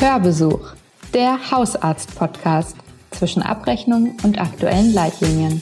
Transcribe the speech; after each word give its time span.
Hörbesuch, 0.00 0.72
der 1.12 1.50
Hausarzt-Podcast 1.50 2.74
zwischen 3.10 3.42
Abrechnung 3.42 4.16
und 4.24 4.40
aktuellen 4.40 4.94
Leitlinien. 4.94 5.60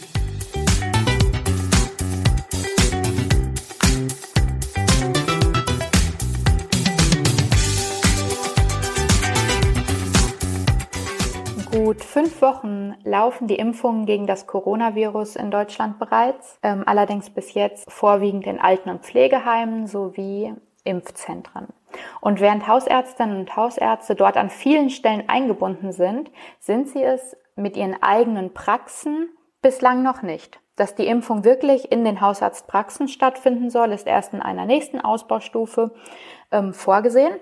Gut 11.73 12.05
fünf 12.05 12.41
Wochen 12.41 12.95
laufen 13.03 13.49
die 13.49 13.57
Impfungen 13.57 14.07
gegen 14.07 14.29
das 14.29 14.47
Coronavirus 14.47 15.35
in 15.35 15.51
Deutschland 15.51 15.99
bereits, 15.99 16.61
ähm, 16.63 16.85
allerdings 16.87 17.29
bis 17.31 17.55
jetzt 17.55 17.91
vorwiegend 17.91 18.47
in 18.47 18.61
Alten- 18.61 18.91
und 18.91 19.01
Pflegeheimen 19.05 19.89
sowie 19.89 20.55
Impfzentren. 20.85 21.67
Und 22.21 22.41
während 22.41 22.67
Hausärztinnen 22.67 23.41
und 23.41 23.57
Hausärzte 23.57 24.15
dort 24.15 24.37
an 24.37 24.51
vielen 24.51 24.91
Stellen 24.91 25.29
eingebunden 25.29 25.93
sind, 25.93 26.31
sind 26.59 26.89
sie 26.89 27.03
es 27.03 27.37
mit 27.57 27.77
ihren 27.77 28.03
eigenen 28.03 28.55
Praxen 28.55 29.31
bislang 29.63 30.03
noch 30.03 30.23
nicht. 30.23 30.61
Dass 30.77 30.95
die 30.95 31.07
Impfung 31.07 31.45
wirklich 31.45 31.91
in 31.91 32.05
den 32.05 32.21
Hausarztpraxen 32.21 33.09
stattfinden 33.09 33.69
soll, 33.69 33.91
ist 33.91 34.07
erst 34.07 34.33
in 34.33 34.41
einer 34.41 34.65
nächsten 34.65 35.01
Ausbaustufe 35.01 35.93
ähm, 36.53 36.73
vorgesehen. 36.73 37.35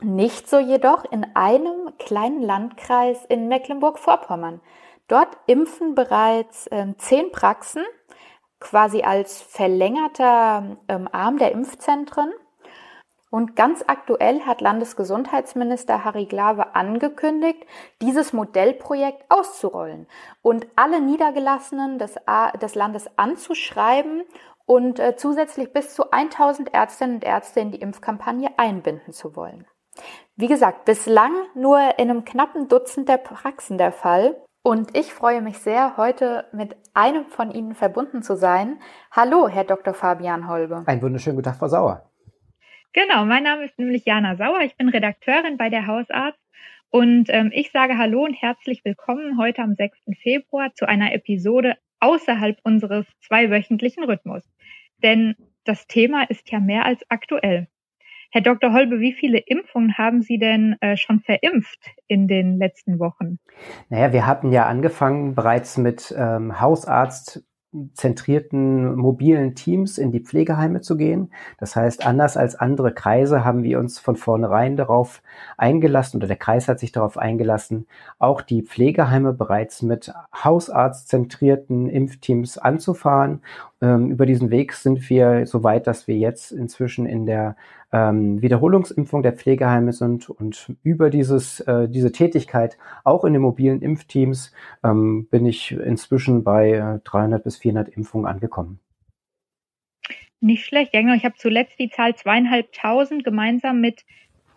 Nicht 0.00 0.48
so 0.48 0.58
jedoch 0.58 1.04
in 1.10 1.26
einem 1.34 1.92
kleinen 1.98 2.40
Landkreis 2.40 3.24
in 3.26 3.48
Mecklenburg-Vorpommern. 3.48 4.60
Dort 5.06 5.36
impfen 5.46 5.94
bereits 5.94 6.66
ähm, 6.72 6.98
zehn 6.98 7.30
Praxen 7.30 7.84
quasi 8.58 9.02
als 9.02 9.42
verlängerter 9.42 10.78
ähm, 10.88 11.08
Arm 11.12 11.36
der 11.36 11.52
Impfzentren 11.52 12.32
und 13.32 13.56
ganz 13.56 13.82
aktuell 13.86 14.42
hat 14.42 14.60
Landesgesundheitsminister 14.60 16.04
Harry 16.04 16.26
Glawe 16.26 16.74
angekündigt, 16.74 17.64
dieses 18.02 18.34
Modellprojekt 18.34 19.24
auszurollen 19.30 20.06
und 20.42 20.66
alle 20.76 21.00
Niedergelassenen 21.00 21.98
des, 21.98 22.16
des 22.60 22.74
Landes 22.74 23.06
anzuschreiben 23.16 24.24
und 24.66 25.00
äh, 25.00 25.16
zusätzlich 25.16 25.72
bis 25.72 25.94
zu 25.94 26.10
1000 26.10 26.74
Ärztinnen 26.74 27.16
und 27.16 27.24
Ärzte 27.24 27.60
in 27.60 27.70
die 27.70 27.80
Impfkampagne 27.80 28.50
einbinden 28.58 29.14
zu 29.14 29.34
wollen. 29.34 29.66
Wie 30.36 30.48
gesagt, 30.48 30.84
bislang 30.84 31.32
nur 31.54 31.80
in 31.98 32.10
einem 32.10 32.26
knappen 32.26 32.68
Dutzend 32.68 33.08
der 33.08 33.16
Praxen 33.16 33.78
der 33.78 33.92
Fall. 33.92 34.36
Und 34.62 34.94
ich 34.96 35.14
freue 35.14 35.40
mich 35.40 35.58
sehr, 35.58 35.96
heute 35.96 36.44
mit 36.52 36.76
einem 36.92 37.26
von 37.26 37.50
Ihnen 37.50 37.74
verbunden 37.74 38.22
zu 38.22 38.36
sein. 38.36 38.78
Hallo, 39.10 39.48
Herr 39.48 39.64
Dr. 39.64 39.94
Fabian 39.94 40.48
Holbe. 40.48 40.82
Ein 40.84 41.00
wunderschönen 41.00 41.36
guten 41.36 41.46
Tag, 41.46 41.56
Frau 41.56 41.68
Sauer. 41.68 42.11
Genau, 42.94 43.24
mein 43.24 43.42
Name 43.42 43.64
ist 43.64 43.78
nämlich 43.78 44.04
Jana 44.04 44.36
Sauer. 44.36 44.60
Ich 44.60 44.76
bin 44.76 44.90
Redakteurin 44.90 45.56
bei 45.56 45.70
der 45.70 45.86
Hausarzt 45.86 46.38
und 46.90 47.30
ähm, 47.30 47.50
ich 47.54 47.70
sage 47.70 47.96
Hallo 47.96 48.22
und 48.22 48.34
herzlich 48.34 48.84
willkommen 48.84 49.38
heute 49.38 49.62
am 49.62 49.74
6. 49.74 49.98
Februar 50.22 50.74
zu 50.74 50.86
einer 50.86 51.14
Episode 51.14 51.78
außerhalb 52.00 52.58
unseres 52.64 53.06
zweiwöchentlichen 53.26 54.04
Rhythmus. 54.04 54.42
Denn 55.02 55.36
das 55.64 55.86
Thema 55.86 56.24
ist 56.24 56.50
ja 56.50 56.60
mehr 56.60 56.84
als 56.84 57.00
aktuell. 57.08 57.66
Herr 58.30 58.42
Dr. 58.42 58.74
Holbe, 58.74 59.00
wie 59.00 59.14
viele 59.14 59.38
Impfungen 59.38 59.96
haben 59.96 60.20
Sie 60.20 60.36
denn 60.36 60.76
äh, 60.82 60.98
schon 60.98 61.20
verimpft 61.20 61.80
in 62.08 62.28
den 62.28 62.58
letzten 62.58 62.98
Wochen? 62.98 63.38
Naja, 63.88 64.12
wir 64.12 64.26
hatten 64.26 64.52
ja 64.52 64.66
angefangen 64.66 65.34
bereits 65.34 65.78
mit 65.78 66.14
ähm, 66.14 66.60
Hausarzt 66.60 67.42
zentrierten 67.94 68.96
mobilen 68.96 69.54
Teams 69.54 69.96
in 69.96 70.12
die 70.12 70.20
Pflegeheime 70.20 70.82
zu 70.82 70.96
gehen. 70.96 71.30
Das 71.58 71.74
heißt, 71.74 72.04
anders 72.04 72.36
als 72.36 72.54
andere 72.54 72.92
Kreise 72.92 73.44
haben 73.44 73.62
wir 73.62 73.78
uns 73.78 73.98
von 73.98 74.16
vornherein 74.16 74.76
darauf 74.76 75.22
eingelassen 75.56 76.18
oder 76.18 76.26
der 76.26 76.36
Kreis 76.36 76.68
hat 76.68 76.78
sich 76.78 76.92
darauf 76.92 77.16
eingelassen, 77.16 77.86
auch 78.18 78.42
die 78.42 78.62
Pflegeheime 78.62 79.32
bereits 79.32 79.80
mit 79.80 80.12
hausarztzentrierten 80.34 81.88
Impfteams 81.88 82.58
anzufahren. 82.58 83.40
Ähm, 83.82 84.12
über 84.12 84.26
diesen 84.26 84.50
Weg 84.50 84.74
sind 84.74 85.10
wir 85.10 85.44
so 85.44 85.64
weit, 85.64 85.88
dass 85.88 86.06
wir 86.06 86.16
jetzt 86.16 86.52
inzwischen 86.52 87.04
in 87.04 87.26
der 87.26 87.56
ähm, 87.92 88.40
Wiederholungsimpfung 88.40 89.24
der 89.24 89.32
Pflegeheime 89.32 89.92
sind 89.92 90.30
und 90.30 90.72
über 90.84 91.10
dieses, 91.10 91.58
äh, 91.60 91.88
diese 91.88 92.12
Tätigkeit 92.12 92.78
auch 93.02 93.24
in 93.24 93.32
den 93.32 93.42
mobilen 93.42 93.82
Impfteams 93.82 94.52
ähm, 94.84 95.26
bin 95.30 95.44
ich 95.46 95.72
inzwischen 95.72 96.44
bei 96.44 96.70
äh, 96.70 97.00
300 97.02 97.42
bis 97.42 97.56
400 97.58 97.88
Impfungen 97.88 98.26
angekommen. 98.26 98.78
Nicht 100.40 100.64
schlecht, 100.64 100.94
ja, 100.94 101.00
ich 101.14 101.24
habe 101.24 101.34
zuletzt 101.36 101.78
die 101.80 101.90
Zahl 101.90 102.14
zweieinhalbtausend 102.14 103.24
gemeinsam 103.24 103.80
mit 103.80 104.04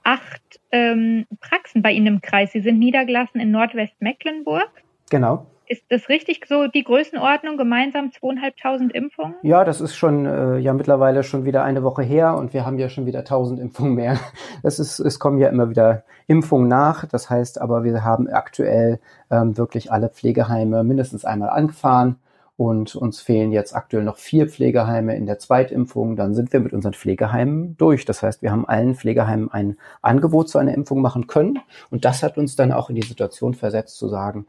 acht 0.03 0.59
ähm, 0.71 1.25
Praxen 1.39 1.81
bei 1.81 1.91
Ihnen 1.91 2.07
im 2.07 2.21
Kreis. 2.21 2.51
Sie 2.51 2.61
sind 2.61 2.77
niedergelassen 2.77 3.41
in 3.41 3.49
Nordwestmecklenburg. 3.49 4.69
Genau. 5.09 5.47
Ist 5.67 5.83
das 5.89 6.09
richtig 6.09 6.45
so 6.47 6.67
die 6.67 6.83
Größenordnung, 6.83 7.57
gemeinsam 7.57 8.11
zweieinhalbtausend 8.11 8.93
Impfungen? 8.93 9.35
Ja, 9.41 9.63
das 9.63 9.81
ist 9.81 9.95
schon 9.95 10.25
äh, 10.25 10.57
ja 10.57 10.73
mittlerweile 10.73 11.23
schon 11.23 11.45
wieder 11.45 11.63
eine 11.63 11.83
Woche 11.83 12.03
her 12.03 12.35
und 12.35 12.53
wir 12.53 12.65
haben 12.65 12.77
ja 12.77 12.89
schon 12.89 13.05
wieder 13.05 13.23
tausend 13.23 13.59
Impfungen 13.59 13.95
mehr. 13.95 14.19
Es, 14.63 14.79
ist, 14.79 14.99
es 14.99 15.19
kommen 15.19 15.37
ja 15.37 15.49
immer 15.49 15.69
wieder 15.69 16.03
Impfungen 16.27 16.67
nach. 16.67 17.05
Das 17.05 17.29
heißt 17.29 17.61
aber, 17.61 17.83
wir 17.83 18.03
haben 18.03 18.27
aktuell 18.27 18.99
ähm, 19.29 19.57
wirklich 19.57 19.91
alle 19.91 20.09
Pflegeheime 20.09 20.83
mindestens 20.83 21.25
einmal 21.25 21.49
angefahren 21.49 22.17
und 22.57 22.95
uns 22.95 23.21
fehlen 23.21 23.51
jetzt 23.51 23.75
aktuell 23.75 24.03
noch 24.03 24.17
vier 24.17 24.47
Pflegeheime 24.47 25.15
in 25.15 25.25
der 25.25 25.39
Zweitimpfung. 25.39 26.15
Dann 26.15 26.33
sind 26.33 26.53
wir 26.53 26.61
mit 26.61 26.73
unseren 26.73 26.93
Pflegeheimen 26.93 27.75
durch. 27.77 28.05
Das 28.05 28.23
heißt, 28.23 28.41
wir 28.41 28.51
haben 28.51 28.67
allen 28.67 28.95
Pflegeheimen 28.95 29.51
ein 29.51 29.77
Angebot 30.01 30.49
zu 30.49 30.57
einer 30.57 30.73
Impfung 30.73 31.01
machen 31.01 31.27
können 31.27 31.59
und 31.89 32.05
das 32.05 32.23
hat 32.23 32.37
uns 32.37 32.55
dann 32.55 32.71
auch 32.71 32.89
in 32.89 32.95
die 32.95 33.05
Situation 33.05 33.53
versetzt 33.53 33.97
zu 33.97 34.07
sagen, 34.07 34.45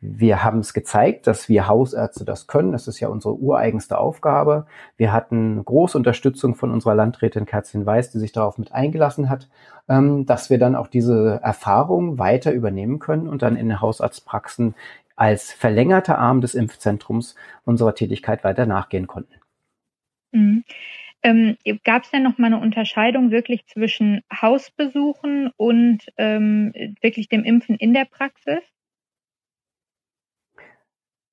wir 0.00 0.42
haben 0.42 0.60
es 0.60 0.72
gezeigt, 0.72 1.26
dass 1.26 1.50
wir 1.50 1.68
Hausärzte 1.68 2.24
das 2.24 2.46
können. 2.46 2.72
Das 2.72 2.88
ist 2.88 3.00
ja 3.00 3.08
unsere 3.08 3.34
ureigenste 3.34 3.98
Aufgabe. 3.98 4.66
Wir 4.96 5.12
hatten 5.12 5.62
große 5.62 5.96
Unterstützung 5.96 6.54
von 6.54 6.70
unserer 6.70 6.94
Landrätin 6.94 7.44
Kerstin 7.44 7.84
Weiß, 7.84 8.10
die 8.10 8.18
sich 8.18 8.32
darauf 8.32 8.56
mit 8.56 8.72
eingelassen 8.72 9.28
hat, 9.28 9.48
ähm, 9.88 10.24
dass 10.24 10.48
wir 10.48 10.58
dann 10.58 10.74
auch 10.74 10.86
diese 10.86 11.40
Erfahrung 11.42 12.18
weiter 12.18 12.52
übernehmen 12.52 12.98
können 12.98 13.28
und 13.28 13.42
dann 13.42 13.56
in 13.56 13.68
den 13.68 13.80
Hausarztpraxen 13.82 14.74
als 15.16 15.52
verlängerter 15.52 16.18
Arm 16.18 16.40
des 16.40 16.54
Impfzentrums 16.54 17.34
unserer 17.66 17.94
Tätigkeit 17.94 18.42
weiter 18.42 18.64
nachgehen 18.64 19.06
konnten. 19.06 19.34
Mhm. 20.32 20.64
Ähm, 21.22 21.58
Gab 21.84 22.04
es 22.04 22.10
denn 22.10 22.22
noch 22.22 22.38
mal 22.38 22.46
eine 22.46 22.60
Unterscheidung 22.60 23.30
wirklich 23.30 23.66
zwischen 23.66 24.22
Hausbesuchen 24.32 25.50
und 25.58 26.06
ähm, 26.16 26.72
wirklich 27.02 27.28
dem 27.28 27.44
Impfen 27.44 27.76
in 27.76 27.92
der 27.92 28.06
Praxis? 28.06 28.60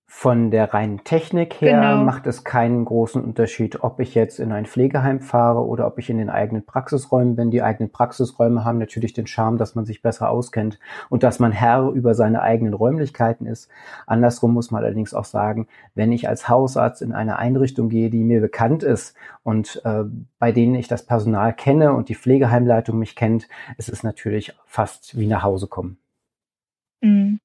Von 0.09 0.51
der 0.51 0.73
reinen 0.73 1.03
Technik 1.03 1.59
her 1.59 1.81
genau. 1.81 2.03
macht 2.03 2.27
es 2.27 2.45
keinen 2.45 2.85
großen 2.85 3.21
Unterschied, 3.21 3.83
ob 3.83 3.99
ich 3.99 4.15
jetzt 4.15 4.39
in 4.39 4.53
ein 4.53 4.65
Pflegeheim 4.65 5.19
fahre 5.19 5.65
oder 5.65 5.85
ob 5.85 5.99
ich 5.99 6.09
in 6.09 6.17
den 6.17 6.29
eigenen 6.29 6.65
Praxisräumen 6.65 7.35
bin. 7.35 7.51
Die 7.51 7.61
eigenen 7.61 7.91
Praxisräume 7.91 8.63
haben 8.63 8.77
natürlich 8.77 9.11
den 9.11 9.27
Charme, 9.27 9.57
dass 9.57 9.75
man 9.75 9.85
sich 9.85 10.01
besser 10.01 10.29
auskennt 10.29 10.79
und 11.09 11.23
dass 11.23 11.39
man 11.39 11.51
Herr 11.51 11.89
über 11.89 12.13
seine 12.15 12.41
eigenen 12.41 12.73
Räumlichkeiten 12.73 13.45
ist. 13.45 13.69
Andersrum 14.05 14.53
muss 14.53 14.71
man 14.71 14.81
allerdings 14.81 15.13
auch 15.13 15.25
sagen, 15.25 15.67
wenn 15.93 16.13
ich 16.13 16.29
als 16.29 16.47
Hausarzt 16.47 17.01
in 17.01 17.11
eine 17.11 17.37
Einrichtung 17.37 17.89
gehe, 17.89 18.09
die 18.09 18.23
mir 18.23 18.39
bekannt 18.39 18.83
ist 18.83 19.13
und 19.43 19.81
äh, 19.83 20.05
bei 20.39 20.53
denen 20.53 20.75
ich 20.75 20.87
das 20.87 21.05
Personal 21.05 21.53
kenne 21.53 21.93
und 21.93 22.07
die 22.07 22.15
Pflegeheimleitung 22.15 22.97
mich 22.97 23.17
kennt, 23.17 23.49
ist 23.77 23.89
es 23.89 24.03
natürlich 24.03 24.55
fast 24.65 25.17
wie 25.17 25.27
nach 25.27 25.43
Hause 25.43 25.67
kommen. 25.67 25.97
Mhm. 27.01 27.41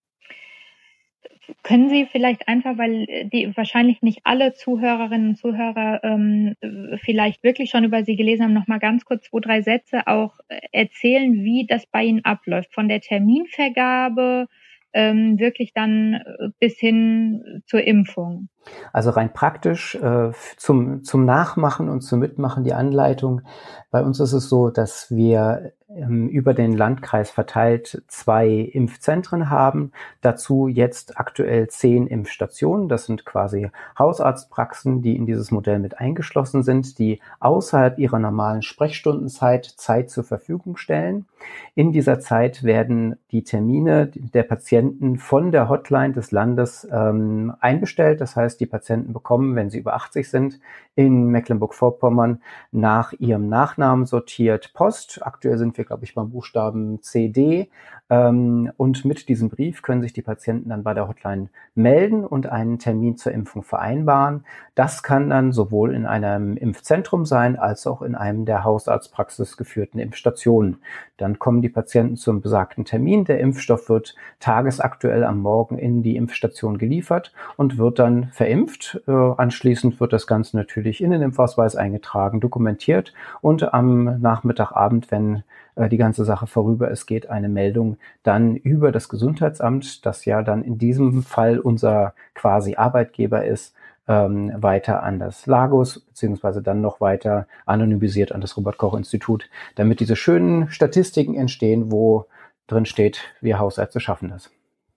Können 1.63 1.89
Sie 1.89 2.07
vielleicht 2.07 2.49
einfach, 2.49 2.79
weil 2.79 3.05
äh, 3.09 3.25
die 3.27 3.57
wahrscheinlich 3.57 4.03
nicht 4.03 4.21
alle 4.25 4.53
Zuhörerinnen 4.53 5.31
und 5.31 5.37
Zuhörer 5.37 6.01
ähm, 6.05 6.55
vielleicht 7.03 7.43
wirklich 7.43 7.71
schon 7.71 7.85
über 7.85 8.05
Sie 8.05 8.17
gelesen 8.17 8.45
haben, 8.45 8.53
noch 8.53 8.69
mal 8.69 8.79
ganz 8.79 9.05
kurz 9.05 9.25
zwei, 9.25 9.41
drei 9.41 9.63
Sätze 9.63 10.07
auch 10.07 10.39
äh, 10.49 10.61
erzählen, 10.73 11.33
wie 11.33 11.67
das 11.69 11.87
bei 11.87 12.05
Ihnen 12.05 12.25
abläuft, 12.25 12.73
von 12.73 12.89
der 12.89 13.01
Terminvergabe 13.01 14.49
ähm, 14.93 15.39
wirklich 15.39 15.73
dann 15.75 16.15
äh, 16.15 16.49
bis 16.61 16.79
hin 16.79 17.63
zur 17.67 17.83
Impfung? 17.85 18.49
Also 18.93 19.11
rein 19.11 19.33
praktisch 19.33 19.95
äh, 19.97 20.31
zum, 20.57 21.03
zum 21.03 21.25
Nachmachen 21.25 21.89
und 21.89 22.03
zum 22.03 22.21
Mitmachen 22.21 22.65
die 22.65 22.75
Anleitung. 22.75 23.43
Bei 23.91 24.03
uns 24.03 24.21
ist 24.21 24.33
es 24.33 24.49
so, 24.49 24.71
dass 24.71 25.11
wir 25.11 25.73
über 25.95 26.55
den 26.55 26.77
Landkreis 26.77 27.31
verteilt 27.31 28.03
zwei 28.09 28.49
Impfzentren 28.49 29.51
haben. 29.51 29.93
Dazu 30.23 30.69
jetzt 30.69 31.19
aktuell 31.19 31.69
zehn 31.69 32.07
Impfstationen. 32.07 32.89
Das 32.89 33.05
sind 33.05 33.27
quasi 33.27 33.71
Hausarztpraxen, 33.99 35.03
die 35.03 35.17
in 35.17 35.27
dieses 35.27 35.51
Modell 35.51 35.79
mit 35.79 35.99
eingeschlossen 35.99 36.63
sind, 36.63 36.99
die 36.99 37.21
außerhalb 37.41 37.99
ihrer 37.99 38.19
normalen 38.19 38.63
Sprechstundenzeit 38.63 39.67
Zeit 39.67 40.11
zur 40.11 40.25
Verfügung 40.25 40.77
stellen. 40.77 41.27
In 41.75 41.93
dieser 41.93 42.21
Zeit 42.21 42.63
werden 42.63 43.17
die 43.31 43.45
Termine 43.45 44.11
der 44.15 44.45
Patienten 44.45 45.19
von 45.19 45.51
der 45.53 45.69
Hotline 45.69 46.13
des 46.13 46.31
Landes 46.31 46.87
ähm, 46.91 47.53
einbestellt. 47.61 48.21
Das 48.21 48.37
heißt, 48.37 48.61
die 48.61 48.67
Patienten 48.67 49.13
bekommen, 49.13 49.57
wenn 49.57 49.71
sie 49.71 49.79
über 49.79 49.95
80 49.95 50.29
sind, 50.29 50.61
in 50.95 51.29
Mecklenburg-Vorpommern 51.29 52.43
nach 52.71 53.13
ihrem 53.15 53.49
Nachnamen 53.49 54.05
sortiert 54.05 54.73
Post. 54.75 55.21
Aktuell 55.23 55.59
sind 55.59 55.77
wir 55.79 55.82
wir, 55.83 55.87
glaube 55.87 56.05
ich, 56.05 56.15
beim 56.15 56.31
Buchstaben 56.31 57.03
CD. 57.03 57.69
Ähm, 58.09 58.73
und 58.77 59.05
mit 59.05 59.29
diesem 59.29 59.49
Brief 59.51 59.83
können 59.83 60.03
sich 60.03 60.13
die 60.13 60.23
Patienten 60.23 60.71
dann 60.71 60.83
bei 60.83 60.95
der 60.95 61.09
Hotline 61.09 61.49
melden 61.75 62.25
und 62.25 62.47
einen 62.47 62.79
Termin 62.79 63.17
zur 63.17 63.33
Impfung 63.33 63.63
vereinbaren. 63.63 64.45
Das 64.75 65.03
kann 65.03 65.29
dann 65.29 65.53
sowohl 65.53 65.95
in 65.95 66.07
einem 66.07 66.57
Impfzentrum 66.57 67.27
sein, 67.27 67.59
als 67.59 67.87
auch 67.87 68.01
in 68.01 68.15
einem 68.15 68.47
der 68.47 68.65
Hausarztpraxis 68.65 69.59
geführten 69.59 69.99
Impfstationen. 69.99 70.79
Dann 71.19 71.39
kommen 71.39 71.61
die 71.61 71.69
Patienten 71.69 72.17
zum 72.17 72.41
besagten 72.41 72.87
Termin. 72.87 73.27
Der 73.27 73.39
Impfstoff 73.39 73.91
wird 73.91 74.15
tagesaktuell 74.41 75.25
am 75.25 75.41
Morgen 75.41 75.77
in 75.77 76.03
die 76.03 76.17
Impfstation 76.17 76.79
geliefert 76.79 77.35
und 77.57 77.77
wird 77.77 77.99
dann 77.99 78.31
verimpft. 78.33 79.03
Äh, 79.07 79.13
anschließend 79.13 80.01
wird 80.01 80.15
das 80.15 80.27
Ganze 80.27 80.57
natürlich 80.57 81.03
in 81.03 81.11
den 81.11 81.21
Impfausweis 81.21 81.77
eingetragen, 81.77 82.41
dokumentiert 82.41 83.13
und 83.43 83.75
am 83.75 84.21
Nachmittagabend, 84.23 85.11
wenn 85.11 85.43
äh, 85.77 85.89
die 85.89 85.97
ganze 85.99 86.25
Sache 86.25 86.47
vorüber 86.47 86.91
ist, 86.91 87.07
geht 87.07 87.29
eine 87.29 87.49
Meldung 87.49 87.99
dann 88.23 88.57
über 88.57 88.91
das 88.91 89.09
Gesundheitsamt, 89.09 90.07
das 90.07 90.25
ja 90.25 90.43
dann 90.43 90.63
in 90.63 90.79
diesem 90.79 91.23
Fall 91.23 91.59
unser 91.59 92.15
quasi 92.35 92.77
Arbeitgeber 92.77 93.45
ist, 93.45 93.75
ähm, 94.13 94.53
weiter 94.57 95.03
an 95.03 95.19
das 95.19 95.47
Lagos, 95.47 96.01
beziehungsweise 96.01 96.63
dann 96.63 96.81
noch 96.81 97.01
weiter 97.01 97.47
anonymisiert 97.65 98.33
an 98.33 98.41
das 98.41 98.57
Robert-Koch-Institut, 98.57 99.49
damit 99.75 100.01
diese 100.01 100.17
schönen 100.17 100.71
Statistiken 100.71 101.35
entstehen, 101.35 101.91
wo 101.91 102.27
drin 102.67 102.85
steht, 102.85 103.21
wir 103.41 103.59
Hausärzte 103.59 104.01
schaffen 104.01 104.29
das. 104.29 104.51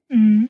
Mhm. 0.10 0.50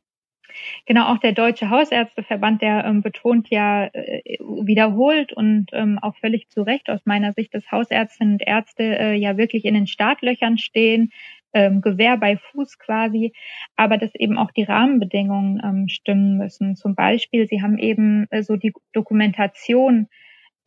Genau, 0.86 1.08
auch 1.08 1.18
der 1.18 1.34
Deutsche 1.34 1.70
Hausärzteverband, 1.70 2.62
der 2.62 2.86
ähm, 2.86 3.02
betont 3.02 3.50
ja 3.50 3.86
äh, 3.88 4.22
wiederholt 4.40 5.34
und 5.34 5.68
ähm, 5.74 6.00
auch 6.02 6.16
völlig 6.16 6.50
zu 6.50 6.62
Recht 6.62 6.90
aus 6.90 7.02
meiner 7.06 7.34
Sicht, 7.34 7.54
dass 7.54 7.70
Hausärztinnen 7.72 8.36
und 8.36 8.42
Ärzte 8.42 8.84
äh, 8.84 9.14
ja 9.16 9.38
wirklich 9.38 9.66
in 9.66 9.74
den 9.74 9.88
Startlöchern 9.88 10.58
stehen, 10.58 11.12
ähm, 11.56 11.82
Gewehr 11.82 12.18
bei 12.18 12.38
Fuß 12.38 12.78
quasi, 12.78 13.34
aber 13.76 13.98
dass 13.98 14.14
eben 14.14 14.38
auch 14.38 14.52
die 14.52 14.64
Rahmenbedingungen 14.64 15.62
ähm, 15.64 15.88
stimmen 15.88 16.38
müssen. 16.38 16.76
Zum 16.76 16.94
Beispiel, 16.94 17.48
Sie 17.48 17.62
haben 17.64 17.80
eben 17.80 18.28
äh, 18.30 18.44
so 18.44 18.58
die 18.58 18.74
Dokumentation 18.94 20.08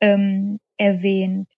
ähm, 0.00 0.58
erwähnt. 0.78 1.48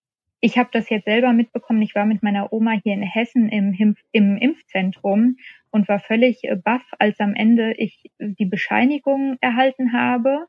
Ich 0.41 0.57
habe 0.57 0.69
das 0.71 0.89
jetzt 0.89 1.05
selber 1.05 1.33
mitbekommen. 1.33 1.81
Ich 1.81 1.95
war 1.95 2.05
mit 2.05 2.23
meiner 2.23 2.51
Oma 2.51 2.71
hier 2.83 2.93
in 2.93 3.03
Hessen 3.03 3.47
im, 3.47 3.95
im 4.11 4.37
Impfzentrum 4.37 5.37
und 5.71 5.87
war 5.87 5.99
völlig 5.99 6.43
äh, 6.43 6.57
baff, 6.57 6.83
als 6.99 7.19
am 7.19 7.33
Ende 7.33 7.73
ich 7.77 8.11
die 8.19 8.45
Bescheinigung 8.45 9.37
erhalten 9.39 9.93
habe 9.93 10.47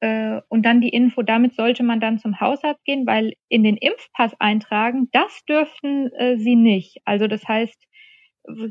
äh, 0.00 0.40
und 0.48 0.66
dann 0.66 0.80
die 0.80 0.90
Info, 0.90 1.22
damit 1.22 1.54
sollte 1.54 1.82
man 1.82 1.98
dann 1.98 2.18
zum 2.18 2.40
Hausarzt 2.40 2.84
gehen, 2.84 3.06
weil 3.06 3.34
in 3.48 3.64
den 3.64 3.76
Impfpass 3.76 4.32
eintragen, 4.38 5.08
das 5.12 5.44
dürften 5.48 6.12
äh, 6.12 6.36
sie 6.36 6.56
nicht. 6.56 7.00
Also 7.04 7.26
das 7.26 7.46
heißt, 7.48 7.86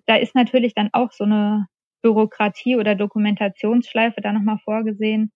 da 0.05 0.15
ist 0.15 0.35
natürlich 0.35 0.73
dann 0.73 0.89
auch 0.93 1.11
so 1.11 1.23
eine 1.23 1.67
Bürokratie 2.01 2.75
oder 2.75 2.95
Dokumentationsschleife 2.95 4.21
da 4.21 4.31
nochmal 4.33 4.57
vorgesehen, 4.63 5.31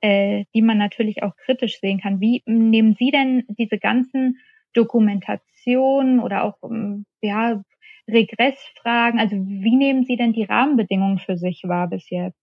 äh, 0.00 0.44
die 0.54 0.62
man 0.62 0.78
natürlich 0.78 1.22
auch 1.22 1.36
kritisch 1.36 1.78
sehen 1.80 2.00
kann. 2.00 2.20
Wie 2.20 2.42
nehmen 2.46 2.96
Sie 2.98 3.10
denn 3.10 3.44
diese 3.48 3.78
ganzen 3.78 4.38
Dokumentationen 4.74 6.20
oder 6.20 6.44
auch 6.44 6.58
ja, 7.22 7.62
Regressfragen, 8.08 9.20
also 9.20 9.36
wie 9.36 9.76
nehmen 9.76 10.04
Sie 10.04 10.16
denn 10.16 10.32
die 10.32 10.44
Rahmenbedingungen 10.44 11.18
für 11.18 11.36
sich 11.36 11.62
wahr 11.64 11.88
bis 11.88 12.10
jetzt? 12.10 12.38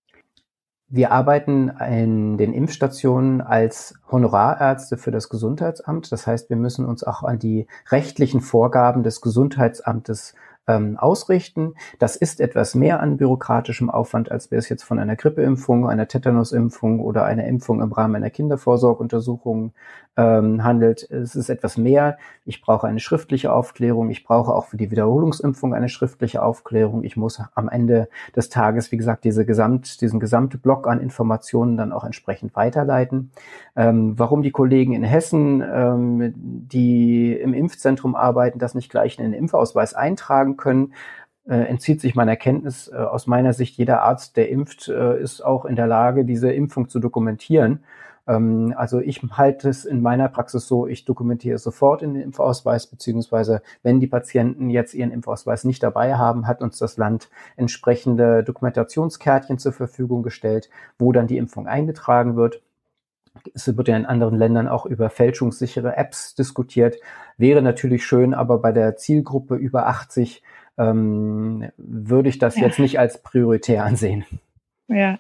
Wir 0.89 1.11
arbeiten 1.11 1.67
in 1.67 2.37
den 2.37 2.53
Impfstationen 2.53 3.41
als 3.41 3.95
Honorarärzte 4.09 4.95
für 4.95 5.11
das 5.11 5.27
Gesundheitsamt. 5.27 6.09
Das 6.13 6.25
heißt, 6.25 6.49
wir 6.49 6.55
müssen 6.55 6.85
uns 6.85 7.03
auch 7.03 7.23
an 7.23 7.39
die 7.39 7.67
rechtlichen 7.89 8.39
Vorgaben 8.39 9.03
des 9.03 9.19
Gesundheitsamtes 9.19 10.33
ähm, 10.67 10.97
ausrichten. 10.97 11.73
Das 11.99 12.15
ist 12.15 12.41
etwas 12.41 12.75
mehr 12.75 12.99
an 12.99 13.17
bürokratischem 13.17 13.89
Aufwand, 13.89 14.31
als 14.31 14.51
wir 14.51 14.57
es 14.57 14.69
jetzt 14.69 14.83
von 14.83 14.99
einer 14.99 15.15
Grippeimpfung, 15.15 15.87
einer 15.89 16.07
Tetanusimpfung 16.07 16.99
oder 16.99 17.25
einer 17.25 17.45
Impfung 17.45 17.81
im 17.81 17.91
Rahmen 17.91 18.15
einer 18.15 18.29
Kindervorsorgeuntersuchung 18.29 19.73
ähm, 20.17 20.63
handelt. 20.63 21.09
Es 21.09 21.35
ist 21.35 21.49
etwas 21.49 21.77
mehr. 21.77 22.17
Ich 22.43 22.61
brauche 22.61 22.87
eine 22.87 22.99
schriftliche 22.99 23.53
Aufklärung. 23.53 24.09
Ich 24.09 24.23
brauche 24.23 24.53
auch 24.53 24.65
für 24.65 24.77
die 24.77 24.91
Wiederholungsimpfung 24.91 25.73
eine 25.73 25.89
schriftliche 25.89 26.41
Aufklärung. 26.41 27.03
Ich 27.03 27.15
muss 27.15 27.41
am 27.53 27.69
Ende 27.69 28.09
des 28.35 28.49
Tages, 28.49 28.91
wie 28.91 28.97
gesagt, 28.97 29.23
diese 29.23 29.45
gesamt, 29.45 30.01
diesen 30.01 30.19
gesamten 30.19 30.59
Block 30.59 30.87
an 30.87 30.99
Informationen 30.99 31.77
dann 31.77 31.91
auch 31.93 32.03
entsprechend 32.03 32.55
weiterleiten. 32.55 33.31
Ähm, 33.75 34.17
warum 34.17 34.41
die 34.41 34.51
Kollegen 34.51 34.93
in 34.93 35.03
Hessen, 35.03 35.63
ähm, 35.63 36.33
die 36.35 37.33
im 37.33 37.53
Impfzentrum 37.53 38.15
arbeiten, 38.15 38.59
das 38.59 38.73
nicht 38.73 38.89
gleich 38.89 39.19
in 39.19 39.23
den 39.23 39.33
Impfausweis 39.33 39.93
eintragen 39.93 40.56
können, 40.57 40.93
äh, 41.47 41.55
entzieht 41.55 42.01
sich 42.01 42.15
meiner 42.15 42.35
Kenntnis. 42.35 42.89
Äh, 42.89 42.95
aus 42.95 43.27
meiner 43.27 43.53
Sicht, 43.53 43.77
jeder 43.77 44.03
Arzt, 44.03 44.37
der 44.37 44.49
impft, 44.49 44.89
äh, 44.89 45.21
ist 45.21 45.41
auch 45.41 45.65
in 45.65 45.75
der 45.75 45.87
Lage, 45.87 46.25
diese 46.25 46.51
Impfung 46.51 46.89
zu 46.89 46.99
dokumentieren. 46.99 47.83
Ähm, 48.27 48.73
also 48.77 48.99
ich 48.99 49.21
halte 49.31 49.69
es 49.69 49.85
in 49.85 50.01
meiner 50.01 50.27
Praxis 50.27 50.67
so, 50.67 50.87
ich 50.87 51.05
dokumentiere 51.05 51.57
sofort 51.57 52.01
in 52.01 52.13
den 52.13 52.23
Impfausweis, 52.23 52.87
beziehungsweise 52.87 53.61
wenn 53.83 53.99
die 53.99 54.07
Patienten 54.07 54.69
jetzt 54.69 54.93
ihren 54.93 55.11
Impfausweis 55.11 55.63
nicht 55.63 55.81
dabei 55.81 56.15
haben, 56.15 56.47
hat 56.47 56.61
uns 56.61 56.77
das 56.77 56.97
Land 56.97 57.29
entsprechende 57.55 58.43
Dokumentationskärtchen 58.43 59.57
zur 59.57 59.73
Verfügung 59.73 60.23
gestellt, 60.23 60.69
wo 60.99 61.11
dann 61.11 61.27
die 61.27 61.37
Impfung 61.37 61.67
eingetragen 61.67 62.35
wird. 62.35 62.61
Es 63.53 63.75
wird 63.75 63.87
ja 63.87 63.97
in 63.97 64.05
anderen 64.05 64.35
Ländern 64.35 64.67
auch 64.67 64.85
über 64.85 65.09
fälschungssichere 65.09 65.95
Apps 65.97 66.35
diskutiert. 66.35 66.97
Wäre 67.37 67.61
natürlich 67.61 68.05
schön, 68.05 68.33
aber 68.33 68.59
bei 68.59 68.71
der 68.71 68.95
Zielgruppe 68.95 69.55
über 69.55 69.87
80 69.87 70.43
ähm, 70.77 71.69
würde 71.77 72.29
ich 72.29 72.37
das 72.37 72.55
ja. 72.57 72.63
jetzt 72.63 72.79
nicht 72.79 72.99
als 72.99 73.21
prioritär 73.21 73.83
ansehen. 73.83 74.25
Ja. 74.87 75.19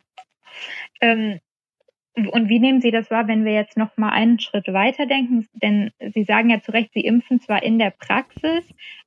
Ähm, 1.01 1.39
und 2.15 2.49
wie 2.49 2.59
nehmen 2.59 2.81
Sie 2.81 2.89
das 2.89 3.11
wahr, 3.11 3.27
wenn 3.27 3.45
wir 3.45 3.53
jetzt 3.53 3.77
noch 3.77 3.95
mal 3.97 4.09
einen 4.09 4.39
Schritt 4.39 4.67
weiter 4.67 5.05
denken? 5.05 5.47
Denn 5.53 5.91
Sie 6.13 6.23
sagen 6.23 6.49
ja 6.49 6.61
zu 6.61 6.71
Recht, 6.71 6.91
Sie 6.93 7.01
impfen 7.01 7.39
zwar 7.39 7.61
in 7.61 7.77
der 7.77 7.91
Praxis, 7.91 8.65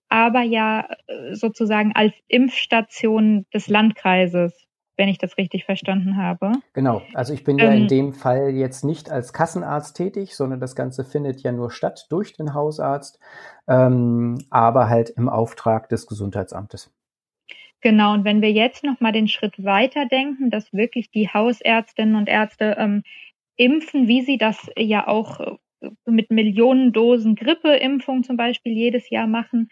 aber 0.08 0.42
ja 0.42 0.88
äh, 1.06 1.34
sozusagen 1.34 1.92
als 1.94 2.12
Impfstation 2.28 3.46
des 3.52 3.68
Landkreises, 3.68 4.68
wenn 5.00 5.08
ich 5.08 5.16
das 5.16 5.38
richtig 5.38 5.64
verstanden 5.64 6.18
habe. 6.18 6.52
Genau, 6.74 7.00
also 7.14 7.32
ich 7.32 7.42
bin 7.42 7.58
ähm, 7.58 7.64
ja 7.64 7.72
in 7.72 7.88
dem 7.88 8.12
Fall 8.12 8.50
jetzt 8.50 8.84
nicht 8.84 9.10
als 9.10 9.32
Kassenarzt 9.32 9.96
tätig, 9.96 10.36
sondern 10.36 10.60
das 10.60 10.76
Ganze 10.76 11.04
findet 11.04 11.42
ja 11.42 11.52
nur 11.52 11.70
statt 11.70 12.06
durch 12.10 12.34
den 12.34 12.52
Hausarzt, 12.52 13.18
ähm, 13.66 14.44
aber 14.50 14.90
halt 14.90 15.08
im 15.08 15.30
Auftrag 15.30 15.88
des 15.88 16.06
Gesundheitsamtes. 16.06 16.92
Genau, 17.80 18.12
und 18.12 18.24
wenn 18.24 18.42
wir 18.42 18.52
jetzt 18.52 18.84
nochmal 18.84 19.12
den 19.12 19.26
Schritt 19.26 19.64
weiter 19.64 20.04
denken, 20.04 20.50
dass 20.50 20.70
wirklich 20.74 21.10
die 21.10 21.28
Hausärztinnen 21.28 22.14
und 22.14 22.28
Ärzte 22.28 22.76
ähm, 22.78 23.02
impfen, 23.56 24.06
wie 24.06 24.20
sie 24.20 24.36
das 24.36 24.70
ja 24.76 25.08
auch 25.08 25.40
äh, 25.40 25.88
mit 26.04 26.30
Millionen 26.30 26.92
Dosen 26.92 27.36
Grippeimpfung 27.36 28.22
zum 28.22 28.36
Beispiel 28.36 28.74
jedes 28.74 29.08
Jahr 29.08 29.26
machen, 29.26 29.70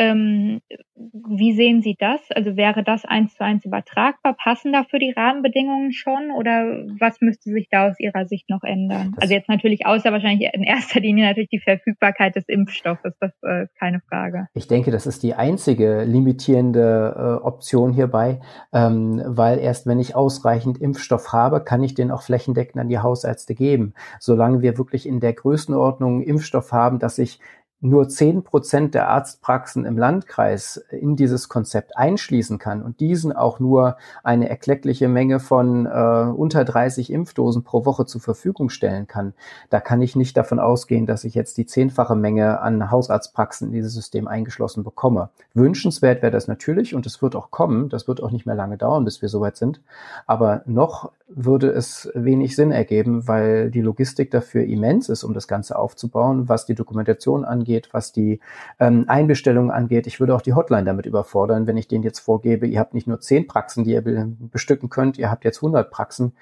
ähm, 0.00 0.62
wie 0.96 1.52
sehen 1.52 1.82
Sie 1.82 1.94
das? 1.98 2.20
Also 2.30 2.56
wäre 2.56 2.82
das 2.82 3.04
eins 3.04 3.34
zu 3.34 3.44
eins 3.44 3.66
übertragbar? 3.66 4.34
Passen 4.34 4.72
dafür 4.72 4.98
die 4.98 5.12
Rahmenbedingungen 5.14 5.92
schon 5.92 6.30
oder 6.30 6.86
was 6.98 7.20
müsste 7.20 7.50
sich 7.50 7.68
da 7.70 7.88
aus 7.88 8.00
Ihrer 8.00 8.26
Sicht 8.26 8.48
noch 8.48 8.62
ändern? 8.62 9.12
Das 9.16 9.22
also 9.22 9.34
jetzt 9.34 9.48
natürlich 9.50 9.84
außer 9.84 10.10
wahrscheinlich 10.10 10.48
in 10.54 10.62
erster 10.62 11.00
Linie 11.00 11.26
natürlich 11.26 11.50
die 11.50 11.60
Verfügbarkeit 11.60 12.34
des 12.34 12.48
Impfstoffes, 12.48 13.14
das 13.20 13.32
äh, 13.44 13.64
ist 13.64 13.78
keine 13.78 14.00
Frage. 14.08 14.48
Ich 14.54 14.68
denke, 14.68 14.90
das 14.90 15.06
ist 15.06 15.22
die 15.22 15.34
einzige 15.34 16.04
limitierende 16.04 17.14
äh, 17.16 17.44
Option 17.44 17.92
hierbei, 17.92 18.40
ähm, 18.72 19.22
weil 19.26 19.58
erst 19.58 19.86
wenn 19.86 20.00
ich 20.00 20.16
ausreichend 20.16 20.78
Impfstoff 20.78 21.32
habe, 21.32 21.62
kann 21.62 21.82
ich 21.82 21.94
den 21.94 22.10
auch 22.10 22.22
flächendeckend 22.22 22.80
an 22.80 22.88
die 22.88 22.98
Hausärzte 22.98 23.54
geben. 23.54 23.92
Solange 24.18 24.62
wir 24.62 24.78
wirklich 24.78 25.06
in 25.06 25.20
der 25.20 25.34
Größenordnung 25.34 26.22
Impfstoff 26.22 26.72
haben, 26.72 26.98
dass 26.98 27.18
ich 27.18 27.38
nur 27.80 28.08
zehn 28.08 28.42
Prozent 28.42 28.94
der 28.94 29.08
Arztpraxen 29.08 29.84
im 29.84 29.96
Landkreis 29.96 30.76
in 30.90 31.16
dieses 31.16 31.48
Konzept 31.48 31.96
einschließen 31.96 32.58
kann 32.58 32.82
und 32.82 33.00
diesen 33.00 33.32
auch 33.32 33.58
nur 33.58 33.96
eine 34.22 34.48
erkleckliche 34.48 35.08
Menge 35.08 35.40
von 35.40 35.86
äh, 35.86 35.90
unter 35.90 36.64
30 36.64 37.10
Impfdosen 37.10 37.64
pro 37.64 37.86
Woche 37.86 38.04
zur 38.04 38.20
Verfügung 38.20 38.68
stellen 38.68 39.06
kann, 39.06 39.32
da 39.70 39.80
kann 39.80 40.02
ich 40.02 40.14
nicht 40.14 40.36
davon 40.36 40.58
ausgehen, 40.58 41.06
dass 41.06 41.24
ich 41.24 41.34
jetzt 41.34 41.56
die 41.56 41.66
zehnfache 41.66 42.14
Menge 42.14 42.60
an 42.60 42.90
Hausarztpraxen 42.90 43.68
in 43.68 43.72
dieses 43.72 43.94
System 43.94 44.28
eingeschlossen 44.28 44.84
bekomme. 44.84 45.30
Wünschenswert 45.54 46.22
wäre 46.22 46.32
das 46.32 46.48
natürlich 46.48 46.94
und 46.94 47.06
es 47.06 47.22
wird 47.22 47.34
auch 47.34 47.50
kommen. 47.50 47.88
Das 47.88 48.08
wird 48.08 48.22
auch 48.22 48.30
nicht 48.30 48.46
mehr 48.46 48.54
lange 48.54 48.76
dauern, 48.76 49.04
bis 49.04 49.22
wir 49.22 49.28
soweit 49.28 49.56
sind. 49.56 49.80
Aber 50.26 50.62
noch 50.66 51.12
würde 51.32 51.68
es 51.68 52.10
wenig 52.14 52.56
Sinn 52.56 52.72
ergeben, 52.72 53.28
weil 53.28 53.70
die 53.70 53.80
Logistik 53.80 54.30
dafür 54.30 54.64
immens 54.64 55.08
ist, 55.08 55.22
um 55.22 55.32
das 55.32 55.46
Ganze 55.46 55.78
aufzubauen, 55.78 56.48
was 56.48 56.66
die 56.66 56.74
Dokumentation 56.74 57.44
angeht, 57.44 57.88
was 57.92 58.12
die 58.12 58.40
ähm, 58.80 59.04
Einbestellung 59.06 59.70
angeht. 59.70 60.06
Ich 60.06 60.18
würde 60.18 60.34
auch 60.34 60.42
die 60.42 60.54
Hotline 60.54 60.84
damit 60.84 61.06
überfordern, 61.06 61.66
wenn 61.66 61.76
ich 61.76 61.88
denen 61.88 62.04
jetzt 62.04 62.18
vorgebe, 62.18 62.66
ihr 62.66 62.80
habt 62.80 62.94
nicht 62.94 63.06
nur 63.06 63.20
zehn 63.20 63.46
Praxen, 63.46 63.84
die 63.84 63.92
ihr 63.92 64.02
bestücken 64.38 64.90
könnt, 64.90 65.18
ihr 65.18 65.30
habt 65.30 65.44
jetzt 65.44 65.58
100 65.58 65.90
Praxen. 65.90 66.32